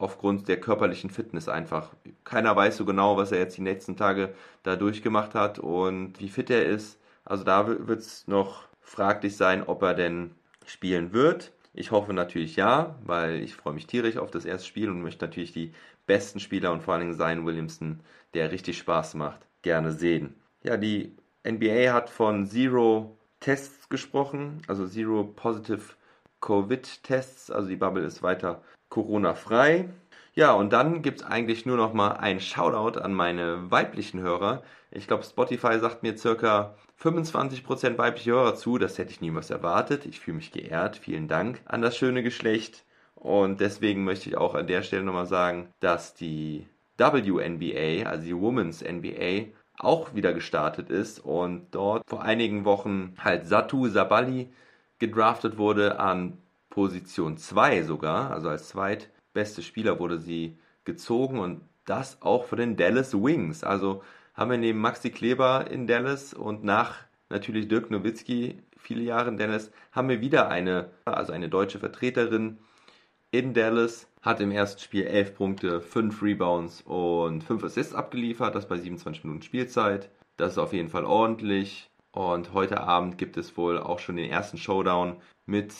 aufgrund 0.00 0.48
der 0.48 0.58
körperlichen 0.58 1.10
Fitness 1.10 1.48
einfach. 1.48 1.90
Keiner 2.24 2.56
weiß 2.56 2.76
so 2.78 2.84
genau, 2.84 3.16
was 3.16 3.32
er 3.32 3.38
jetzt 3.38 3.56
die 3.58 3.62
nächsten 3.62 3.96
Tage 3.96 4.34
da 4.62 4.76
durchgemacht 4.76 5.34
hat 5.34 5.58
und 5.58 6.18
wie 6.20 6.28
fit 6.28 6.50
er 6.50 6.64
ist. 6.64 6.98
Also 7.24 7.44
da 7.44 7.68
wird 7.68 8.00
es 8.00 8.26
noch 8.26 8.64
fraglich 8.80 9.36
sein, 9.36 9.62
ob 9.62 9.82
er 9.82 9.94
denn 9.94 10.32
spielen 10.66 11.12
wird. 11.12 11.52
Ich 11.74 11.90
hoffe 11.90 12.14
natürlich 12.14 12.56
ja, 12.56 12.96
weil 13.04 13.42
ich 13.42 13.54
freue 13.54 13.74
mich 13.74 13.86
tierisch 13.86 14.16
auf 14.16 14.30
das 14.30 14.44
erste 14.44 14.66
Spiel 14.66 14.90
und 14.90 15.02
möchte 15.02 15.24
natürlich 15.24 15.52
die 15.52 15.72
besten 16.06 16.40
Spieler 16.40 16.72
und 16.72 16.82
vor 16.82 16.94
allen 16.94 17.02
Dingen 17.02 17.18
Zion 17.18 17.46
Williamson, 17.46 18.00
der 18.34 18.50
richtig 18.50 18.78
Spaß 18.78 19.14
macht, 19.14 19.40
gerne 19.62 19.92
sehen. 19.92 20.34
Ja, 20.64 20.76
die 20.76 21.14
NBA 21.46 21.92
hat 21.92 22.10
von 22.10 22.46
Zero 22.46 23.16
Tests 23.38 23.88
gesprochen, 23.88 24.62
also 24.66 24.86
Zero 24.86 25.24
Positive 25.24 25.94
Covid-Tests, 26.40 27.50
also 27.50 27.68
die 27.68 27.76
Bubble 27.76 28.04
ist 28.04 28.22
weiter 28.22 28.62
Corona-frei. 28.90 29.88
Ja, 30.34 30.52
und 30.52 30.72
dann 30.72 31.02
gibt 31.02 31.20
es 31.20 31.26
eigentlich 31.26 31.66
nur 31.66 31.76
noch 31.76 31.92
mal 31.92 32.12
ein 32.12 32.40
Shoutout 32.40 33.00
an 33.00 33.14
meine 33.14 33.70
weiblichen 33.70 34.20
Hörer. 34.20 34.62
Ich 34.90 35.06
glaube, 35.06 35.24
Spotify 35.24 35.78
sagt 35.78 36.02
mir 36.02 36.16
circa 36.16 36.74
25% 37.02 37.98
weibliche 37.98 38.32
Hörer 38.32 38.54
zu. 38.54 38.78
Das 38.78 38.98
hätte 38.98 39.10
ich 39.10 39.20
niemals 39.20 39.50
erwartet. 39.50 40.06
Ich 40.06 40.20
fühle 40.20 40.36
mich 40.36 40.52
geehrt. 40.52 40.96
Vielen 40.96 41.28
Dank 41.28 41.60
an 41.64 41.82
das 41.82 41.96
schöne 41.96 42.22
Geschlecht. 42.22 42.84
Und 43.14 43.60
deswegen 43.60 44.04
möchte 44.04 44.28
ich 44.28 44.36
auch 44.36 44.54
an 44.54 44.66
der 44.66 44.82
Stelle 44.82 45.02
nochmal 45.02 45.26
sagen, 45.26 45.68
dass 45.80 46.14
die 46.14 46.66
WNBA, 46.96 48.08
also 48.08 48.24
die 48.24 48.36
Women's 48.36 48.82
NBA, 48.82 49.52
auch 49.78 50.14
wieder 50.14 50.32
gestartet 50.32 50.90
ist 50.90 51.18
und 51.20 51.68
dort 51.70 52.02
vor 52.06 52.22
einigen 52.22 52.64
Wochen 52.64 53.14
halt 53.18 53.46
Satu 53.46 53.88
Sabali 53.88 54.50
gedraftet 54.98 55.56
wurde 55.56 55.98
an 55.98 56.36
Position 56.70 57.36
2 57.36 57.82
sogar, 57.82 58.30
also 58.30 58.48
als 58.48 58.68
zweitbeste 58.68 59.62
Spieler 59.62 59.98
wurde 59.98 60.18
sie 60.18 60.56
gezogen 60.84 61.38
und 61.38 61.60
das 61.84 62.22
auch 62.22 62.44
für 62.44 62.56
den 62.56 62.76
Dallas 62.76 63.12
Wings. 63.12 63.64
Also 63.64 64.02
haben 64.34 64.50
wir 64.50 64.58
neben 64.58 64.80
Maxi 64.80 65.10
Kleber 65.10 65.70
in 65.70 65.86
Dallas 65.86 66.32
und 66.32 66.64
nach 66.64 66.96
natürlich 67.28 67.68
Dirk 67.68 67.90
Nowitzki 67.90 68.62
viele 68.76 69.02
Jahre 69.02 69.28
in 69.28 69.36
Dallas, 69.36 69.70
haben 69.92 70.08
wir 70.08 70.20
wieder 70.20 70.48
eine, 70.48 70.90
also 71.04 71.32
eine 71.32 71.48
deutsche 71.48 71.78
Vertreterin 71.78 72.58
in 73.30 73.54
Dallas, 73.54 74.08
hat 74.22 74.40
im 74.40 74.50
ersten 74.50 74.80
Spiel 74.80 75.04
11 75.06 75.34
Punkte, 75.34 75.80
5 75.80 76.22
Rebounds 76.22 76.82
und 76.82 77.44
5 77.44 77.64
Assists 77.64 77.94
abgeliefert, 77.94 78.54
das 78.54 78.68
bei 78.68 78.76
27 78.76 79.24
Minuten 79.24 79.42
Spielzeit. 79.42 80.10
Das 80.36 80.52
ist 80.52 80.58
auf 80.58 80.72
jeden 80.72 80.88
Fall 80.88 81.04
ordentlich. 81.04 81.88
Und 82.12 82.52
heute 82.52 82.80
Abend 82.80 83.18
gibt 83.18 83.36
es 83.36 83.56
wohl 83.56 83.78
auch 83.78 84.00
schon 84.00 84.16
den 84.16 84.30
ersten 84.30 84.58
Showdown 84.58 85.16
mit 85.46 85.72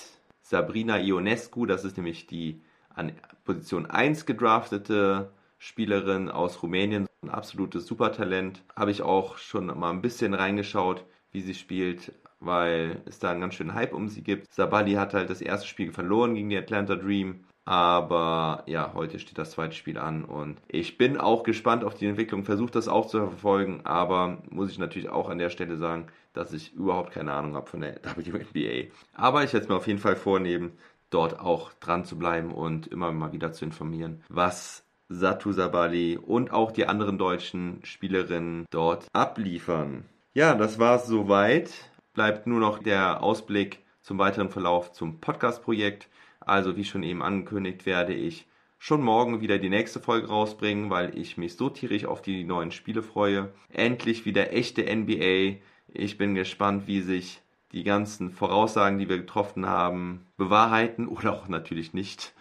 Sabrina 0.50 0.98
Ionescu, 0.98 1.64
das 1.64 1.84
ist 1.84 1.96
nämlich 1.96 2.26
die 2.26 2.60
an 2.92 3.12
Position 3.44 3.86
1 3.86 4.26
gedraftete 4.26 5.30
Spielerin 5.58 6.28
aus 6.28 6.60
Rumänien, 6.60 7.06
ein 7.22 7.30
absolutes 7.30 7.86
Supertalent. 7.86 8.64
Habe 8.74 8.90
ich 8.90 9.02
auch 9.02 9.38
schon 9.38 9.66
mal 9.66 9.90
ein 9.90 10.02
bisschen 10.02 10.34
reingeschaut, 10.34 11.04
wie 11.30 11.40
sie 11.40 11.54
spielt, 11.54 12.12
weil 12.40 13.00
es 13.06 13.20
da 13.20 13.30
einen 13.30 13.42
ganz 13.42 13.54
schönen 13.54 13.74
Hype 13.74 13.92
um 13.92 14.08
sie 14.08 14.24
gibt. 14.24 14.52
Sabali 14.52 14.94
hat 14.94 15.14
halt 15.14 15.30
das 15.30 15.40
erste 15.40 15.68
Spiel 15.68 15.92
verloren 15.92 16.34
gegen 16.34 16.50
die 16.50 16.58
Atlanta 16.58 16.96
Dream. 16.96 17.44
Aber 17.70 18.64
ja, 18.66 18.94
heute 18.94 19.20
steht 19.20 19.38
das 19.38 19.52
zweite 19.52 19.76
Spiel 19.76 19.96
an 19.96 20.24
und 20.24 20.58
ich 20.66 20.98
bin 20.98 21.16
auch 21.16 21.44
gespannt 21.44 21.84
auf 21.84 21.94
die 21.94 22.06
Entwicklung, 22.06 22.42
versuche 22.42 22.72
das 22.72 22.88
auch 22.88 23.06
zu 23.06 23.18
verfolgen, 23.18 23.82
aber 23.84 24.38
muss 24.50 24.72
ich 24.72 24.78
natürlich 24.80 25.08
auch 25.08 25.28
an 25.28 25.38
der 25.38 25.50
Stelle 25.50 25.76
sagen, 25.76 26.08
dass 26.32 26.52
ich 26.52 26.74
überhaupt 26.74 27.12
keine 27.12 27.32
Ahnung 27.32 27.54
habe 27.54 27.70
von 27.70 27.82
der 27.82 28.00
WNBA. 28.16 28.90
Aber 29.14 29.44
ich 29.44 29.52
werde 29.52 29.62
es 29.62 29.68
mir 29.68 29.76
auf 29.76 29.86
jeden 29.86 30.00
Fall 30.00 30.16
vornehmen, 30.16 30.72
dort 31.10 31.38
auch 31.38 31.72
dran 31.74 32.04
zu 32.04 32.18
bleiben 32.18 32.50
und 32.50 32.88
immer 32.88 33.12
mal 33.12 33.32
wieder 33.32 33.52
zu 33.52 33.64
informieren, 33.64 34.24
was 34.28 34.84
Satu 35.08 35.52
Sabali 35.52 36.16
und 36.18 36.50
auch 36.52 36.72
die 36.72 36.86
anderen 36.86 37.18
deutschen 37.18 37.84
Spielerinnen 37.84 38.66
dort 38.72 39.06
abliefern. 39.12 40.06
Ja, 40.34 40.56
das 40.56 40.80
war's 40.80 41.06
soweit. 41.06 41.70
Bleibt 42.14 42.48
nur 42.48 42.58
noch 42.58 42.80
der 42.80 43.22
Ausblick 43.22 43.78
zum 44.00 44.18
weiteren 44.18 44.48
Verlauf 44.48 44.90
zum 44.90 45.20
Podcast-Projekt. 45.20 46.08
Also, 46.50 46.76
wie 46.76 46.84
schon 46.84 47.04
eben 47.04 47.22
angekündigt, 47.22 47.86
werde 47.86 48.12
ich 48.12 48.44
schon 48.76 49.02
morgen 49.02 49.40
wieder 49.40 49.58
die 49.58 49.68
nächste 49.68 50.00
Folge 50.00 50.26
rausbringen, 50.26 50.90
weil 50.90 51.16
ich 51.16 51.36
mich 51.36 51.54
so 51.54 51.70
tierisch 51.70 52.06
auf 52.06 52.22
die 52.22 52.42
neuen 52.42 52.72
Spiele 52.72 53.04
freue. 53.04 53.52
Endlich 53.72 54.26
wieder 54.26 54.52
echte 54.52 54.82
NBA. 54.82 55.60
Ich 55.86 56.18
bin 56.18 56.34
gespannt, 56.34 56.88
wie 56.88 57.02
sich 57.02 57.40
die 57.70 57.84
ganzen 57.84 58.32
Voraussagen, 58.32 58.98
die 58.98 59.08
wir 59.08 59.18
getroffen 59.18 59.66
haben, 59.66 60.26
bewahrheiten 60.36 61.06
oder 61.06 61.34
auch 61.34 61.46
natürlich 61.46 61.94
nicht. 61.94 62.34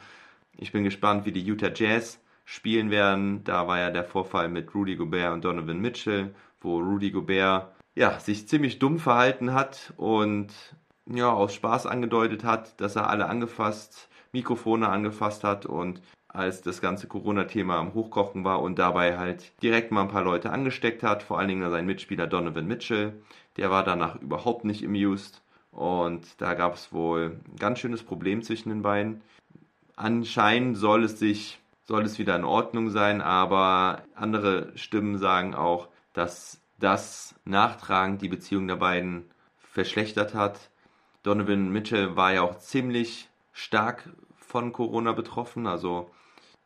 Ich 0.58 0.72
bin 0.72 0.84
gespannt, 0.84 1.28
wie 1.28 1.32
die 1.32 1.46
Utah 1.46 1.72
Jazz 1.72 2.20
spielen 2.46 2.90
werden. 2.90 3.44
Da 3.44 3.68
war 3.68 3.78
ja 3.78 3.92
der 3.92 4.06
Vorfall 4.06 4.50
mit 4.50 4.74
Rudy 4.74 4.96
Gobert 4.96 5.34
und 5.34 5.46
Donovan 5.46 5.82
Mitchell, 5.82 6.34
wo 6.62 6.80
Rudy 6.80 7.12
Gobert 7.12 7.76
ja, 7.94 8.20
sich 8.20 8.48
ziemlich 8.48 8.80
dumm 8.80 8.98
verhalten 8.98 9.54
hat 9.54 9.94
und 9.98 10.52
ja, 11.10 11.32
aus 11.32 11.54
Spaß 11.54 11.86
angedeutet 11.86 12.44
hat, 12.44 12.80
dass 12.80 12.96
er 12.96 13.10
alle 13.10 13.28
angefasst, 13.28 14.10
Mikrofone 14.32 14.88
angefasst 14.90 15.44
hat 15.44 15.66
und 15.66 16.02
als 16.28 16.62
das 16.62 16.80
ganze 16.82 17.08
Corona-Thema 17.08 17.78
am 17.78 17.96
Hochkochen 17.96 18.44
war 18.44 18.62
und 18.62 18.78
dabei 18.78 19.18
halt 19.18 19.52
direkt 19.64 19.92
mal 19.92 20.04
ein 20.04 20.10
paar 20.10 20.24
Leute 20.24 20.52
angesteckt 20.52 21.02
hat, 21.02 21.24
vor 21.24 21.40
allen 21.40 21.48
Dingen 21.48 21.70
sein 21.70 21.88
Mitspieler 21.88 22.28
Donovan 22.28 22.68
Mitchell. 22.68 23.14
Der 23.58 23.72
war 23.72 23.84
danach 23.84 24.22
überhaupt 24.22 24.64
nicht 24.64 24.86
amused 24.86 25.42
und 25.72 26.40
da 26.40 26.54
gab 26.54 26.76
es 26.76 26.94
wohl 26.94 27.40
ein 27.48 27.56
ganz 27.58 27.80
schönes 27.80 28.04
Problem 28.04 28.44
zwischen 28.44 28.70
den 28.70 28.84
beiden. 28.84 29.22
Anscheinend 29.96 30.78
soll 30.78 31.04
es 31.04 31.18
sich, 31.18 31.60
soll 31.84 32.04
es 32.04 32.20
wieder 32.20 32.36
in 32.36 32.46
Ordnung 32.46 32.92
sein, 32.92 33.22
aber 33.22 34.04
andere 34.14 34.72
Stimmen 34.76 35.18
sagen 35.18 35.56
auch, 35.56 35.88
dass 36.14 36.62
das 36.78 37.36
nachtragend 37.46 38.22
die 38.22 38.30
Beziehung 38.30 38.68
der 38.68 38.76
beiden 38.76 39.26
verschlechtert 39.58 40.36
hat. 40.36 40.70
Donovan 41.24 41.70
Mitchell 41.70 42.16
war 42.16 42.34
ja 42.34 42.42
auch 42.42 42.60
ziemlich 42.60 43.30
stark 43.52 44.10
von 44.38 44.72
Corona 44.72 45.12
betroffen, 45.12 45.68
also 45.68 46.10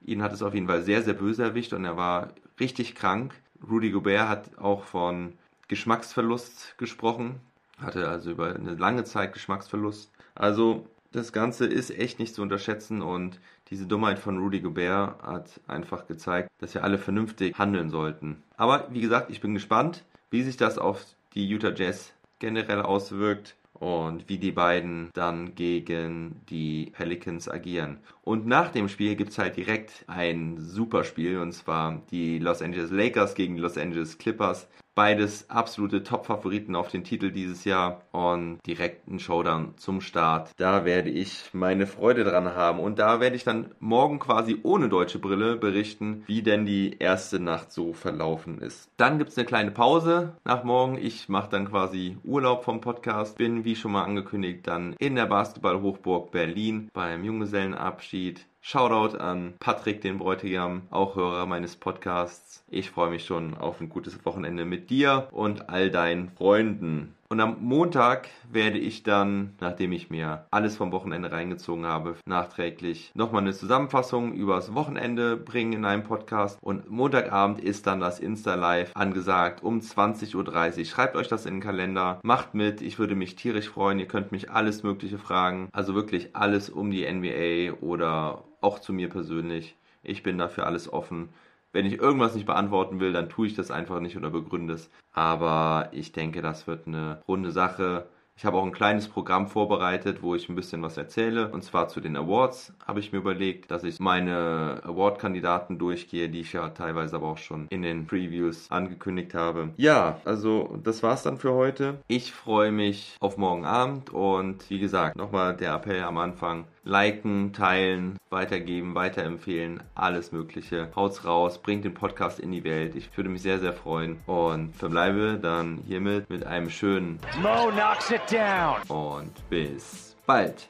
ihn 0.02 0.22
hat 0.22 0.34
es 0.34 0.44
auf 0.44 0.54
jeden 0.54 0.68
Fall 0.68 0.84
sehr, 0.84 1.02
sehr 1.02 1.14
böse 1.14 1.44
erwischt 1.44 1.74
und 1.74 1.86
er 1.86 1.98
war 1.98 2.30
richtig 2.60 2.96
krank. 2.96 3.34
Rudy 3.68 3.92
Gobert 3.92 4.28
hat 4.28 4.58
auch 4.58 4.84
von 4.84 5.34
Geschmacksverlust 5.68 6.78
gesprochen, 6.78 7.40
hatte 7.80 8.08
also 8.08 8.32
über 8.32 8.54
eine 8.54 8.76
lange 8.76 9.06
Zeit 9.06 9.34
Geschmacksverlust. 9.34 10.12
Also 10.36 10.88
das 11.12 11.32
Ganze 11.32 11.66
ist 11.66 11.92
echt 11.92 12.20
nicht 12.20 12.36
zu 12.36 12.42
unterschätzen 12.42 13.02
und 13.02 13.40
diese 13.70 13.88
Dummheit 13.88 14.20
von 14.20 14.38
Rudy 14.38 14.62
Gobert 14.62 15.22
hat 15.24 15.62
einfach 15.68 16.08
gezeigt, 16.08 16.50
dass 16.60 16.74
wir 16.74 16.84
alle 16.84 16.98
vernünftig 16.98 17.58
handeln 17.58 17.90
sollten. 17.90 18.44
Aber 18.58 18.88
wie 18.92 19.02
gesagt, 19.02 19.30
ich 19.30 19.42
bin 19.42 19.54
gespannt, 19.54 20.04
wie 20.30 20.44
sich 20.44 20.58
das 20.58 20.78
auf 20.78 21.06
die 21.34 21.48
Utah 21.48 21.74
Jazz 21.74 22.14
generell 22.40 22.82
auswirkt 22.82 23.56
und 23.84 24.30
wie 24.30 24.38
die 24.38 24.54
beiden 24.54 25.10
dann 25.14 25.56
gegen 25.56 26.42
die 26.50 26.92
Pelicans 26.94 27.50
agieren. 27.50 28.00
Und 28.24 28.48
nach 28.48 28.72
dem 28.72 28.88
Spiel 28.88 29.18
gibt 29.18 29.32
es 29.32 29.38
halt 29.38 29.58
direkt 29.58 30.06
ein 30.08 30.58
super 30.58 31.04
Spiel 31.04 31.40
und 31.40 31.52
zwar 31.52 32.02
die 32.10 32.40
Los 32.40 32.62
Angeles 32.62 32.92
Lakers 32.92 33.36
gegen 33.36 33.56
die 33.56 33.62
Los 33.62 33.78
Angeles 33.78 34.18
Clippers. 34.18 34.70
Beides 34.96 35.50
absolute 35.50 36.04
Top-Favoriten 36.04 36.76
auf 36.76 36.90
den 36.90 37.04
Titel 37.04 37.32
dieses 37.32 37.66
Jahr 37.66 38.02
und 38.12 38.60
direkt 38.68 39.08
ein 39.08 39.20
Showdown 39.20 39.74
zum 39.78 40.02
Start. 40.02 40.52
Da 40.58 40.86
werde 40.86 41.10
ich 41.10 41.50
meine 41.54 41.88
Freude 41.88 42.24
dran 42.24 42.54
haben 42.56 42.80
und 42.80 43.00
da 43.00 43.20
werde 43.20 43.36
ich 43.36 43.44
dann 43.44 43.74
morgen 43.80 44.20
quasi 44.20 44.60
ohne 44.62 44.90
deutsche 44.90 45.18
Brille 45.18 45.56
berichten, 45.56 46.24
wie 46.28 46.44
denn 46.44 46.66
die 46.66 46.98
erste 47.00 47.40
Nacht 47.40 47.72
so 47.72 47.94
verlaufen 47.94 48.60
ist. 48.60 48.90
Dann 48.98 49.18
gibt 49.18 49.32
es 49.32 49.38
eine 49.38 49.48
kleine 49.48 49.72
Pause 49.72 50.34
nach 50.46 50.64
morgen. 50.64 50.98
Ich 50.98 51.28
mache 51.28 51.50
dann 51.50 51.70
quasi 51.70 52.18
Urlaub 52.24 52.64
vom 52.64 52.80
Podcast. 52.80 53.38
Bin 53.38 53.66
wie 53.66 53.76
schon 53.76 53.94
mal 53.94 54.04
angekündigt 54.04 54.68
dann 54.68 54.96
in 55.00 55.16
der 55.16 55.26
Basketball-Hochburg 55.26 56.32
Berlin 56.32 56.90
beim 56.94 57.24
Junggesellenabschied 57.24 58.46
Shoutout 58.66 59.18
an 59.18 59.56
Patrick, 59.60 60.00
den 60.00 60.20
Bräutigam, 60.20 60.84
auch 60.90 61.18
Hörer 61.18 61.46
meines 61.46 61.76
Podcasts. 61.76 62.64
Ich 62.70 62.92
freue 62.92 63.10
mich 63.10 63.26
schon 63.26 63.58
auf 63.58 63.82
ein 63.82 63.90
gutes 63.90 64.24
Wochenende 64.24 64.64
mit 64.64 64.90
dir 64.90 65.28
und 65.32 65.70
all 65.70 65.92
deinen 65.92 66.30
Freunden. 66.30 67.14
Und 67.28 67.42
am 67.42 67.58
Montag 67.60 68.30
werde 68.50 68.78
ich 68.78 69.04
dann, 69.04 69.56
nachdem 69.60 69.92
ich 69.92 70.10
mir 70.10 70.46
alles 70.50 70.78
vom 70.78 70.94
Wochenende 70.94 71.32
reingezogen 71.32 71.86
habe, 71.86 72.16
nachträglich 72.26 73.12
nochmal 73.16 73.42
eine 73.42 73.54
Zusammenfassung 73.54 74.34
übers 74.34 74.74
Wochenende 74.74 75.36
bringen 75.36 75.74
in 75.74 75.86
einem 75.86 76.04
Podcast. 76.04 76.58
Und 76.62 76.90
Montagabend 76.90 77.60
ist 77.60 77.86
dann 77.86 78.00
das 78.00 78.20
Insta-Live 78.22 78.92
angesagt 78.94 79.62
um 79.62 79.80
20.30 79.80 80.78
Uhr. 80.80 80.86
Schreibt 80.86 81.18
euch 81.18 81.28
das 81.28 81.46
in 81.46 81.56
den 81.56 81.62
Kalender, 81.62 82.22
macht 82.24 82.54
mit. 82.54 82.82
Ich 82.82 82.98
würde 82.98 83.16
mich 83.16 83.36
tierisch 83.36 83.70
freuen. 83.70 84.00
Ihr 84.00 84.08
könnt 84.08 84.32
mich 84.32 84.52
alles 84.52 84.84
Mögliche 84.84 85.18
fragen. 85.18 85.68
Also 85.74 85.96
wirklich 85.96 86.36
alles 86.36 86.70
um 86.70 86.92
die 86.92 87.12
NBA 87.12 87.80
oder 87.82 88.44
auch 88.64 88.80
zu 88.80 88.94
mir 88.94 89.10
persönlich. 89.10 89.76
Ich 90.04 90.24
bin 90.24 90.38
dafür 90.38 90.66
alles 90.66 90.92
offen. 90.92 91.30
Wenn 91.72 91.86
ich 91.86 92.00
irgendwas 92.00 92.36
nicht 92.36 92.46
beantworten 92.46 93.00
will, 93.00 93.14
dann 93.14 93.30
tue 93.30 93.48
ich 93.48 93.56
das 93.56 93.72
einfach 93.72 94.00
nicht 94.00 94.16
oder 94.16 94.30
begründe 94.30 94.76
es. 94.76 94.92
Aber 95.12 95.90
ich 95.92 96.12
denke, 96.12 96.42
das 96.42 96.68
wird 96.68 96.88
eine 96.88 97.22
runde 97.28 97.52
Sache. 97.52 98.08
Ich 98.36 98.46
habe 98.46 98.58
auch 98.58 98.66
ein 98.66 98.72
kleines 98.72 99.08
Programm 99.08 99.48
vorbereitet, 99.48 100.24
wo 100.24 100.34
ich 100.34 100.50
ein 100.50 100.56
bisschen 100.56 100.82
was 100.82 100.98
erzähle. 100.98 101.50
Und 101.50 101.64
zwar 101.64 101.88
zu 101.88 102.02
den 102.02 102.18
Awards 102.18 102.74
habe 102.86 103.00
ich 103.00 103.12
mir 103.12 103.20
überlegt, 103.20 103.70
dass 103.70 103.84
ich 103.84 104.00
meine 104.00 104.82
Award-Kandidaten 104.84 105.78
durchgehe, 105.78 106.30
die 106.30 106.42
ich 106.42 106.54
ja 106.54 106.70
teilweise 106.70 107.16
aber 107.16 107.28
auch 107.28 107.38
schon 107.38 107.68
in 107.70 107.84
den 107.84 108.08
Previews 108.08 108.72
angekündigt 108.72 109.36
habe. 109.36 109.70
Ja, 109.78 110.20
also 110.26 110.80
das 110.84 111.04
war's 111.04 111.24
dann 111.24 111.38
für 111.38 111.54
heute. 111.54 112.00
Ich 112.08 112.32
freue 112.32 112.72
mich 112.72 113.16
auf 113.20 113.38
morgen 113.38 113.66
Abend 113.66 114.10
und 114.10 114.68
wie 114.70 114.80
gesagt, 114.80 115.16
nochmal 115.16 115.56
der 115.56 115.76
Appell 115.76 116.04
am 116.04 116.18
Anfang. 116.18 116.66
Liken, 116.86 117.54
teilen, 117.54 118.18
weitergeben, 118.30 118.94
weiterempfehlen, 118.94 119.82
alles 119.96 120.32
Mögliche. 120.32 120.90
Haut's 120.96 121.24
raus, 121.24 121.58
bringt 121.62 121.86
den 121.86 121.94
Podcast 121.94 122.40
in 122.40 122.52
die 122.52 122.64
Welt. 122.64 122.96
Ich 122.96 123.16
würde 123.16 123.30
mich 123.30 123.42
sehr, 123.42 123.60
sehr 123.60 123.74
freuen 123.74 124.20
und 124.26 124.76
verbleibe 124.76 125.40
dann 125.42 125.80
hiermit 125.88 126.30
mit 126.30 126.46
einem 126.46 126.70
schönen 126.70 127.20
Mo 127.42 127.70
knocks 127.72 128.12
it 128.12 128.22
down. 128.30 128.82
und 128.90 129.50
bis 129.50 130.16
bald. 130.26 130.70